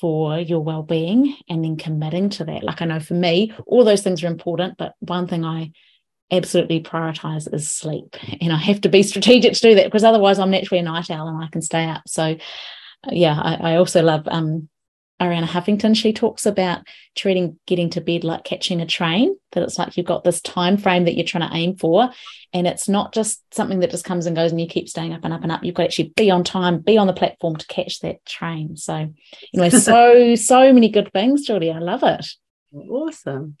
for 0.00 0.38
your 0.38 0.60
well-being 0.60 1.36
and 1.48 1.62
then 1.62 1.76
committing 1.76 2.30
to 2.30 2.44
that. 2.44 2.62
Like 2.62 2.80
I 2.80 2.86
know 2.86 3.00
for 3.00 3.14
me, 3.14 3.52
all 3.66 3.84
those 3.84 4.02
things 4.02 4.24
are 4.24 4.28
important, 4.28 4.78
but 4.78 4.94
one 5.00 5.26
thing 5.26 5.44
I 5.44 5.72
absolutely 6.30 6.80
prioritize 6.80 7.52
is 7.52 7.68
sleep. 7.68 8.16
And 8.40 8.52
I 8.52 8.56
have 8.56 8.80
to 8.82 8.88
be 8.88 9.02
strategic 9.04 9.52
to 9.54 9.60
do 9.60 9.74
that 9.74 9.84
because 9.84 10.04
otherwise 10.04 10.38
I'm 10.38 10.50
naturally 10.50 10.80
a 10.80 10.82
night 10.82 11.10
owl 11.10 11.28
and 11.28 11.42
I 11.42 11.48
can 11.48 11.62
stay 11.62 11.84
up. 11.84 12.02
So 12.06 12.36
yeah, 13.08 13.38
I, 13.38 13.72
I 13.72 13.76
also 13.76 14.02
love 14.02 14.26
um 14.26 14.68
Arianna 15.20 15.44
Huffington, 15.44 15.94
she 15.94 16.12
talks 16.12 16.46
about 16.46 16.80
treating 17.14 17.58
getting 17.66 17.90
to 17.90 18.00
bed 18.00 18.24
like 18.24 18.44
catching 18.44 18.80
a 18.80 18.86
train, 18.86 19.36
that 19.52 19.62
it's 19.62 19.78
like 19.78 19.96
you've 19.96 20.06
got 20.06 20.24
this 20.24 20.40
time 20.40 20.76
frame 20.76 21.04
that 21.04 21.14
you're 21.14 21.26
trying 21.26 21.48
to 21.48 21.56
aim 21.56 21.76
for. 21.76 22.10
And 22.52 22.66
it's 22.66 22.88
not 22.88 23.12
just 23.12 23.42
something 23.54 23.80
that 23.80 23.90
just 23.90 24.04
comes 24.04 24.26
and 24.26 24.34
goes 24.34 24.50
and 24.50 24.60
you 24.60 24.66
keep 24.66 24.88
staying 24.88 25.12
up 25.12 25.24
and 25.24 25.34
up 25.34 25.42
and 25.42 25.52
up. 25.52 25.62
You've 25.62 25.74
got 25.74 25.82
to 25.84 25.88
actually 25.88 26.12
be 26.16 26.30
on 26.30 26.42
time, 26.42 26.80
be 26.80 26.96
on 26.96 27.06
the 27.06 27.12
platform 27.12 27.56
to 27.56 27.66
catch 27.66 28.00
that 28.00 28.24
train. 28.24 28.76
So, 28.76 28.96
you 28.96 29.12
know, 29.60 29.68
so, 29.68 30.34
so 30.34 30.72
many 30.72 30.88
good 30.88 31.12
things, 31.12 31.46
Julie. 31.46 31.70
I 31.70 31.78
love 31.78 32.02
it. 32.02 32.26
Awesome. 32.74 33.56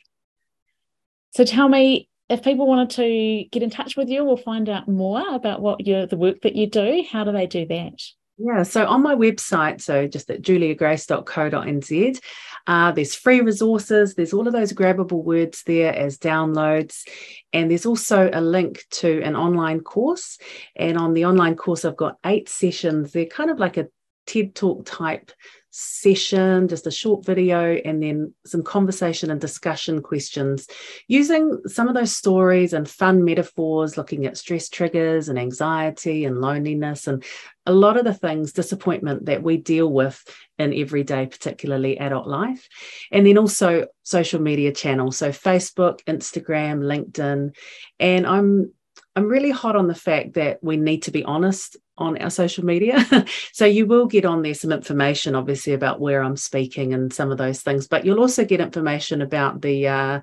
So 1.32 1.44
tell 1.44 1.68
me, 1.68 2.08
if 2.30 2.42
people 2.42 2.66
wanted 2.66 2.90
to 2.90 3.44
get 3.50 3.62
in 3.62 3.70
touch 3.70 3.96
with 3.96 4.08
you 4.08 4.24
or 4.24 4.38
find 4.38 4.68
out 4.68 4.88
more 4.88 5.34
about 5.34 5.60
what 5.60 5.86
you 5.86 6.06
the 6.06 6.16
work 6.16 6.42
that 6.42 6.56
you 6.56 6.68
do, 6.68 7.04
how 7.10 7.24
do 7.24 7.32
they 7.32 7.46
do 7.46 7.66
that? 7.66 8.00
Yeah, 8.42 8.62
so 8.62 8.86
on 8.86 9.02
my 9.02 9.14
website, 9.14 9.82
so 9.82 10.06
just 10.06 10.30
at 10.30 10.40
juliagrace.co.nz, 10.40 12.20
uh, 12.66 12.92
there's 12.92 13.14
free 13.14 13.42
resources, 13.42 14.14
there's 14.14 14.32
all 14.32 14.46
of 14.46 14.54
those 14.54 14.72
grabbable 14.72 15.22
words 15.22 15.62
there 15.64 15.94
as 15.94 16.16
downloads, 16.16 17.06
and 17.52 17.70
there's 17.70 17.84
also 17.84 18.30
a 18.32 18.40
link 18.40 18.84
to 18.92 19.20
an 19.22 19.36
online 19.36 19.80
course. 19.80 20.38
And 20.74 20.96
on 20.96 21.12
the 21.12 21.26
online 21.26 21.54
course, 21.54 21.84
I've 21.84 21.98
got 21.98 22.16
eight 22.24 22.48
sessions. 22.48 23.12
They're 23.12 23.26
kind 23.26 23.50
of 23.50 23.58
like 23.58 23.76
a 23.76 23.88
TED 24.26 24.54
Talk 24.54 24.86
type 24.86 25.32
session, 25.70 26.68
just 26.68 26.86
a 26.86 26.90
short 26.90 27.24
video, 27.24 27.74
and 27.74 28.02
then 28.02 28.34
some 28.44 28.62
conversation 28.62 29.30
and 29.30 29.40
discussion 29.40 30.02
questions 30.02 30.66
using 31.08 31.60
some 31.66 31.88
of 31.88 31.94
those 31.94 32.16
stories 32.16 32.72
and 32.72 32.88
fun 32.88 33.24
metaphors, 33.24 33.96
looking 33.96 34.26
at 34.26 34.36
stress 34.36 34.68
triggers 34.68 35.28
and 35.28 35.38
anxiety 35.38 36.24
and 36.24 36.40
loneliness 36.40 37.06
and 37.06 37.24
a 37.70 37.72
lot 37.72 37.96
of 37.96 38.04
the 38.04 38.12
things, 38.12 38.52
disappointment 38.52 39.26
that 39.26 39.42
we 39.42 39.56
deal 39.56 39.90
with 39.90 40.22
in 40.58 40.74
everyday, 40.74 41.26
particularly 41.26 41.98
adult 41.98 42.26
life. 42.26 42.68
And 43.12 43.24
then 43.24 43.38
also 43.38 43.86
social 44.02 44.40
media 44.40 44.72
channels. 44.72 45.16
So 45.16 45.30
Facebook, 45.30 46.02
Instagram, 46.04 46.80
LinkedIn. 46.80 47.54
And 48.00 48.26
I'm 48.26 48.72
I'm 49.16 49.28
really 49.28 49.50
hot 49.50 49.76
on 49.76 49.88
the 49.88 49.94
fact 49.94 50.34
that 50.34 50.58
we 50.62 50.76
need 50.76 51.02
to 51.04 51.10
be 51.10 51.24
honest 51.24 51.76
on 51.98 52.18
our 52.18 52.30
social 52.30 52.64
media. 52.64 53.04
so 53.52 53.66
you 53.66 53.86
will 53.86 54.06
get 54.06 54.24
on 54.24 54.42
there 54.42 54.54
some 54.54 54.72
information, 54.72 55.34
obviously, 55.34 55.72
about 55.72 56.00
where 56.00 56.22
I'm 56.22 56.36
speaking 56.36 56.94
and 56.94 57.12
some 57.12 57.30
of 57.30 57.38
those 57.38 57.60
things, 57.62 57.86
but 57.86 58.04
you'll 58.04 58.20
also 58.20 58.44
get 58.44 58.60
information 58.60 59.20
about 59.20 59.62
the 59.62 59.88
uh, 59.88 60.20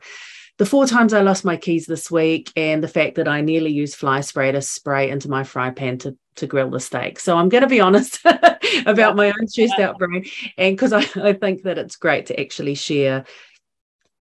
the 0.58 0.66
four 0.66 0.88
times 0.88 1.14
I 1.14 1.22
lost 1.22 1.46
my 1.46 1.56
keys 1.56 1.86
this 1.86 2.10
week 2.10 2.52
and 2.56 2.84
the 2.84 2.88
fact 2.88 3.16
that 3.16 3.28
I 3.28 3.42
nearly 3.42 3.72
used 3.72 3.96
fly 3.96 4.22
spray 4.22 4.52
to 4.52 4.62
spray 4.62 5.10
into 5.10 5.30
my 5.30 5.44
fry 5.44 5.70
pan 5.70 6.00
to, 6.00 6.18
to 6.38 6.48
grill 6.48 6.70
the 6.70 6.80
steak. 6.80 7.20
So 7.20 7.38
I'm 7.38 7.50
going 7.50 7.64
to 7.64 7.68
be 7.68 7.80
honest 7.88 8.20
about 8.86 9.16
my 9.16 9.28
own 9.28 9.48
stressed 9.48 9.80
out 9.80 9.98
brain. 9.98 10.26
And 10.58 10.76
because 10.76 10.94
I, 10.94 11.06
I 11.22 11.34
think 11.34 11.64
that 11.64 11.78
it's 11.78 11.96
great 11.96 12.28
to 12.28 12.40
actually 12.40 12.76
share 12.76 13.26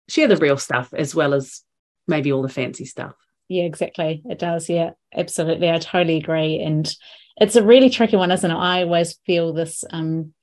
share 0.10 0.28
the 0.28 0.38
real 0.38 0.58
stuff 0.58 0.94
as 0.94 1.14
well 1.14 1.34
as 1.34 1.64
maybe 2.08 2.32
all 2.32 2.42
the 2.42 2.50
fancy 2.50 2.86
stuff. 2.86 3.14
Yeah, 3.50 3.64
exactly. 3.64 4.22
It 4.26 4.40
does. 4.40 4.70
Yeah, 4.70 4.92
absolutely. 5.14 5.70
I 5.70 5.80
totally 5.80 6.18
agree. 6.18 6.60
And 6.60 6.90
it's 7.36 7.56
a 7.56 7.64
really 7.64 7.90
tricky 7.90 8.16
one, 8.16 8.32
isn't 8.32 8.50
it? 8.50 8.56
I 8.56 8.84
always 8.84 9.20
feel 9.26 9.54
this 9.54 9.84
um 9.92 10.34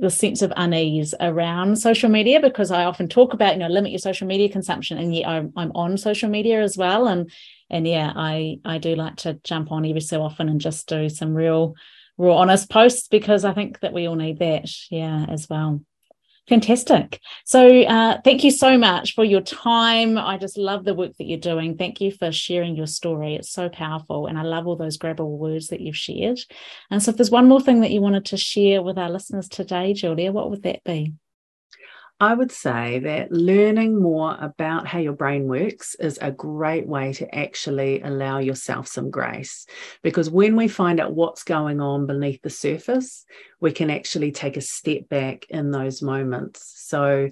the 0.00 0.10
sense 0.10 0.42
of 0.42 0.52
unease 0.56 1.12
around 1.20 1.76
social 1.76 2.08
media 2.08 2.40
because 2.40 2.70
I 2.70 2.84
often 2.84 3.08
talk 3.08 3.34
about 3.34 3.54
you 3.54 3.58
know 3.58 3.68
limit 3.68 3.90
your 3.90 3.98
social 3.98 4.28
media 4.28 4.48
consumption 4.48 4.96
and 4.96 5.14
yet 5.14 5.26
I'm, 5.26 5.52
I'm 5.56 5.72
on 5.72 5.98
social 5.98 6.30
media 6.30 6.62
as 6.62 6.76
well 6.76 7.08
and 7.08 7.30
and 7.70 7.86
yeah 7.86 8.12
I 8.14 8.58
I 8.64 8.78
do 8.78 8.94
like 8.94 9.16
to 9.16 9.34
jump 9.44 9.72
on 9.72 9.86
every 9.86 10.00
so 10.00 10.22
often 10.22 10.48
and 10.48 10.60
just 10.60 10.88
do 10.88 11.08
some 11.08 11.34
real 11.34 11.74
raw 12.16 12.36
honest 12.38 12.70
posts 12.70 13.08
because 13.08 13.44
I 13.44 13.52
think 13.52 13.80
that 13.80 13.92
we 13.92 14.06
all 14.06 14.16
need 14.16 14.38
that 14.40 14.70
yeah 14.90 15.26
as 15.28 15.48
well 15.48 15.80
Fantastic. 16.48 17.20
So, 17.44 17.82
uh, 17.82 18.22
thank 18.24 18.42
you 18.42 18.50
so 18.50 18.78
much 18.78 19.14
for 19.14 19.22
your 19.22 19.42
time. 19.42 20.16
I 20.16 20.38
just 20.38 20.56
love 20.56 20.84
the 20.84 20.94
work 20.94 21.14
that 21.18 21.26
you're 21.26 21.38
doing. 21.38 21.76
Thank 21.76 22.00
you 22.00 22.10
for 22.10 22.32
sharing 22.32 22.74
your 22.74 22.86
story. 22.86 23.34
It's 23.34 23.50
so 23.50 23.68
powerful. 23.68 24.26
And 24.26 24.38
I 24.38 24.42
love 24.42 24.66
all 24.66 24.76
those 24.76 24.96
grabbable 24.96 25.36
words 25.36 25.68
that 25.68 25.82
you've 25.82 25.96
shared. 25.96 26.40
And 26.90 27.02
so, 27.02 27.10
if 27.10 27.18
there's 27.18 27.30
one 27.30 27.48
more 27.48 27.60
thing 27.60 27.80
that 27.82 27.90
you 27.90 28.00
wanted 28.00 28.24
to 28.26 28.38
share 28.38 28.80
with 28.80 28.96
our 28.96 29.10
listeners 29.10 29.46
today, 29.46 29.92
Julia, 29.92 30.32
what 30.32 30.48
would 30.48 30.62
that 30.62 30.82
be? 30.84 31.12
I 32.20 32.34
would 32.34 32.50
say 32.50 32.98
that 33.00 33.30
learning 33.30 34.02
more 34.02 34.36
about 34.40 34.88
how 34.88 34.98
your 34.98 35.12
brain 35.12 35.46
works 35.46 35.94
is 36.00 36.18
a 36.20 36.32
great 36.32 36.84
way 36.84 37.12
to 37.12 37.32
actually 37.32 38.02
allow 38.02 38.38
yourself 38.38 38.88
some 38.88 39.08
grace. 39.08 39.66
Because 40.02 40.28
when 40.28 40.56
we 40.56 40.66
find 40.66 40.98
out 40.98 41.14
what's 41.14 41.44
going 41.44 41.80
on 41.80 42.06
beneath 42.06 42.42
the 42.42 42.50
surface, 42.50 43.24
we 43.60 43.70
can 43.70 43.88
actually 43.88 44.32
take 44.32 44.56
a 44.56 44.60
step 44.60 45.08
back 45.08 45.46
in 45.48 45.70
those 45.70 46.02
moments. 46.02 46.72
So 46.76 47.30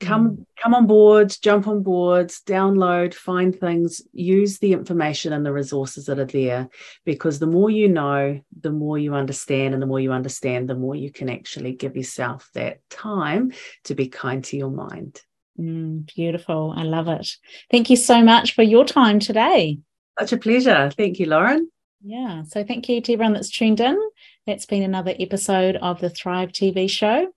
come 0.00 0.30
mm. 0.30 0.44
come 0.60 0.74
on 0.74 0.86
board 0.86 1.34
jump 1.42 1.68
on 1.68 1.82
boards 1.82 2.42
download 2.46 3.14
find 3.14 3.58
things 3.58 4.02
use 4.12 4.58
the 4.58 4.72
information 4.72 5.32
and 5.32 5.44
the 5.44 5.52
resources 5.52 6.06
that 6.06 6.18
are 6.18 6.24
there 6.24 6.68
because 7.04 7.38
the 7.38 7.46
more 7.46 7.70
you 7.70 7.88
know 7.88 8.40
the 8.60 8.72
more 8.72 8.98
you 8.98 9.14
understand 9.14 9.74
and 9.74 9.82
the 9.82 9.86
more 9.86 10.00
you 10.00 10.12
understand 10.12 10.68
the 10.68 10.74
more 10.74 10.96
you 10.96 11.12
can 11.12 11.28
actually 11.28 11.72
give 11.72 11.96
yourself 11.96 12.48
that 12.54 12.80
time 12.88 13.52
to 13.84 13.94
be 13.94 14.08
kind 14.08 14.44
to 14.44 14.56
your 14.56 14.70
mind. 14.70 15.20
Mm, 15.58 16.12
beautiful. 16.14 16.72
I 16.76 16.84
love 16.84 17.08
it. 17.08 17.28
Thank 17.70 17.90
you 17.90 17.96
so 17.96 18.22
much 18.22 18.54
for 18.54 18.62
your 18.62 18.84
time 18.84 19.18
today. 19.18 19.78
Such 20.18 20.32
a 20.32 20.38
pleasure. 20.38 20.90
Thank 20.96 21.18
you 21.18 21.26
lauren. 21.26 21.70
Yeah. 22.02 22.42
So 22.44 22.64
thank 22.64 22.88
you 22.88 23.00
to 23.02 23.12
everyone 23.12 23.34
that's 23.34 23.50
tuned 23.50 23.80
in. 23.80 23.98
That's 24.46 24.64
been 24.64 24.82
another 24.82 25.14
episode 25.18 25.76
of 25.76 26.00
the 26.00 26.08
thrive 26.08 26.50
tv 26.50 26.88
show. 26.88 27.28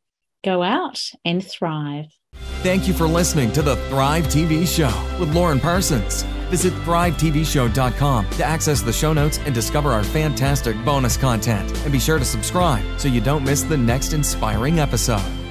Go 0.44 0.64
out 0.64 1.02
and 1.26 1.46
thrive 1.46 2.08
Thank 2.64 2.88
you 2.88 2.94
for 2.94 3.08
listening 3.08 3.52
to 3.54 3.62
the 3.62 3.76
Thrive 3.88 4.26
TV 4.26 4.68
Show 4.68 4.92
with 5.20 5.34
Lauren 5.36 5.60
Parsons. 5.60 6.24
Visit 6.50 6.74
thrivetvshow.com 6.86 8.30
to 8.30 8.44
access 8.44 8.82
the 8.82 8.94
show 8.94 9.12
notes 9.12 9.40
and 9.40 9.56
discover 9.56 9.92
our 9.92 10.04
fantastic 10.04 10.76
bonus 10.86 11.18
content. 11.18 11.72
And 11.84 11.92
be 11.92 12.00
sure 12.00 12.20
to 12.20 12.26
subscribe 12.26 12.84
so 13.00 13.08
you 13.08 13.22
don't 13.22 13.44
miss 13.44 13.64
the 13.64 13.78
next 13.78 14.14
inspiring 14.14 14.80
episode. 14.80 15.43